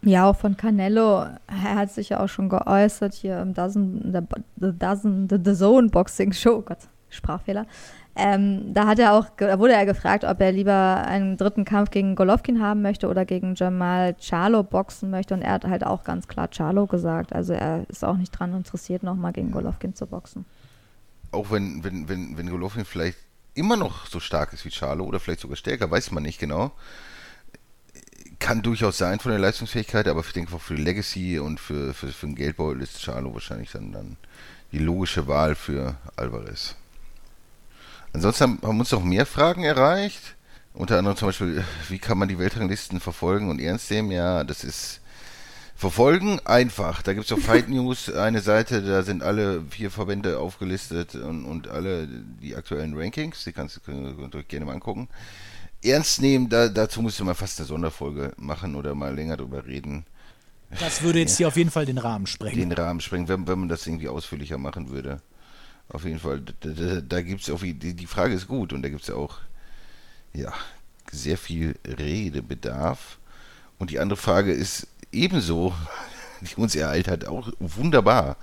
[0.05, 1.25] Ja, auch von Canelo.
[1.47, 4.21] Er hat sich ja auch schon geäußert hier im Dozen, the,
[4.61, 6.61] the Dozen, the, the Zone Boxing Show.
[6.61, 6.79] Gott,
[7.09, 7.67] Sprachfehler.
[8.17, 11.91] Ähm, da hat er auch, da wurde er gefragt, ob er lieber einen dritten Kampf
[11.91, 15.35] gegen Golovkin haben möchte oder gegen Jamal Charlo boxen möchte.
[15.35, 17.33] Und er hat halt auch ganz klar Charlo gesagt.
[17.33, 20.45] Also er ist auch nicht dran interessiert, nochmal gegen Golovkin zu boxen.
[21.33, 23.19] Auch wenn, wenn, wenn, wenn Golovkin vielleicht
[23.55, 26.73] immer noch so stark ist wie Charlo oder vielleicht sogar stärker, weiß man nicht genau.
[28.45, 31.95] Kann durchaus sein von der Leistungsfähigkeit, aber ich denke auch für die Legacy und für,
[31.95, 34.19] für, für den Geldbeutel ist Charlo wahrscheinlich dann, dann
[34.71, 36.75] die logische Wahl für Alvarez.
[38.13, 40.37] Ansonsten haben, haben uns noch mehr Fragen erreicht.
[40.75, 44.11] Unter anderem zum Beispiel, wie kann man die Weltranglisten verfolgen und ernst nehmen?
[44.11, 45.01] Ja, das ist
[45.75, 47.01] verfolgen einfach.
[47.01, 51.47] Da gibt es auf Fight News eine Seite, da sind alle vier Verbände aufgelistet und,
[51.47, 52.07] und alle
[52.43, 53.43] die aktuellen Rankings.
[53.45, 55.09] Die kannst du gerne mal angucken.
[55.85, 60.05] Ernst nehmen, da, dazu müsste man fast eine Sonderfolge machen oder mal länger drüber reden.
[60.81, 62.59] Das würde jetzt hier auf jeden Fall den Rahmen sprengen.
[62.59, 65.21] Den Rahmen sprengen, wenn, wenn man das irgendwie ausführlicher machen würde.
[65.89, 68.83] Auf jeden Fall, da, da, da gibt es auch, die, die Frage ist gut und
[68.83, 69.39] da gibt es ja auch,
[70.33, 70.53] ja,
[71.13, 73.19] sehr viel Redebedarf.
[73.79, 75.75] Und die andere Frage ist ebenso,
[76.41, 78.37] die uns ereilt hat, auch wunderbar.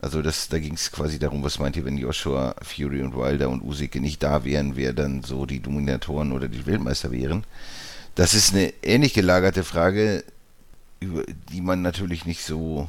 [0.00, 3.50] Also das, da ging es quasi darum, was meint ihr, wenn Joshua, Fury und Wilder
[3.50, 7.44] und Usyk nicht da wären, wer dann so die Dominatoren oder die Weltmeister wären.
[8.14, 10.24] Das ist eine ähnlich gelagerte Frage,
[11.00, 12.88] über die man natürlich nicht so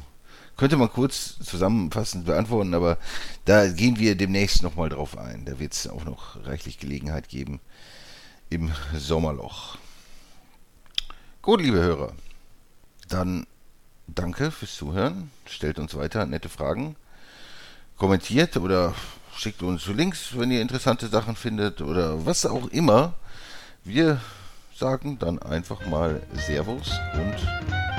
[0.56, 2.98] könnte man kurz zusammenfassend beantworten, aber
[3.46, 5.44] da gehen wir demnächst nochmal drauf ein.
[5.44, 7.60] Da wird es auch noch reichlich Gelegenheit geben
[8.50, 9.78] im Sommerloch.
[11.40, 12.12] Gut, liebe Hörer,
[13.08, 13.46] dann
[14.06, 15.30] danke fürs Zuhören.
[15.46, 16.94] Stellt uns weiter nette Fragen.
[18.02, 18.94] Kommentiert oder
[19.36, 23.14] schickt uns Links, wenn ihr interessante Sachen findet oder was auch immer.
[23.84, 24.20] Wir
[24.76, 27.36] sagen dann einfach mal Servus und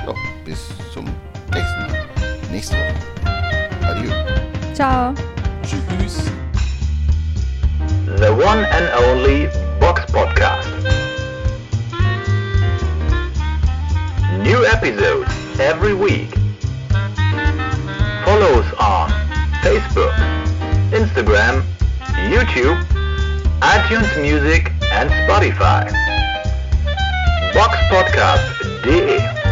[0.05, 0.59] ja, bis
[0.93, 1.05] zum
[1.53, 2.05] nächsten Mal
[2.51, 3.87] nächste Woche.
[3.87, 4.11] Adieu.
[4.73, 5.13] Ciao.
[5.63, 6.25] Tschüss.
[8.17, 9.47] The one and only
[9.79, 10.67] Box Podcast.
[14.43, 16.29] New episodes every week.
[18.25, 19.22] Follow us on
[19.63, 20.13] Facebook,
[20.91, 21.63] Instagram,
[22.27, 22.77] YouTube,
[23.61, 25.89] iTunes Music and Spotify.
[27.53, 29.42] Boxpodcast.de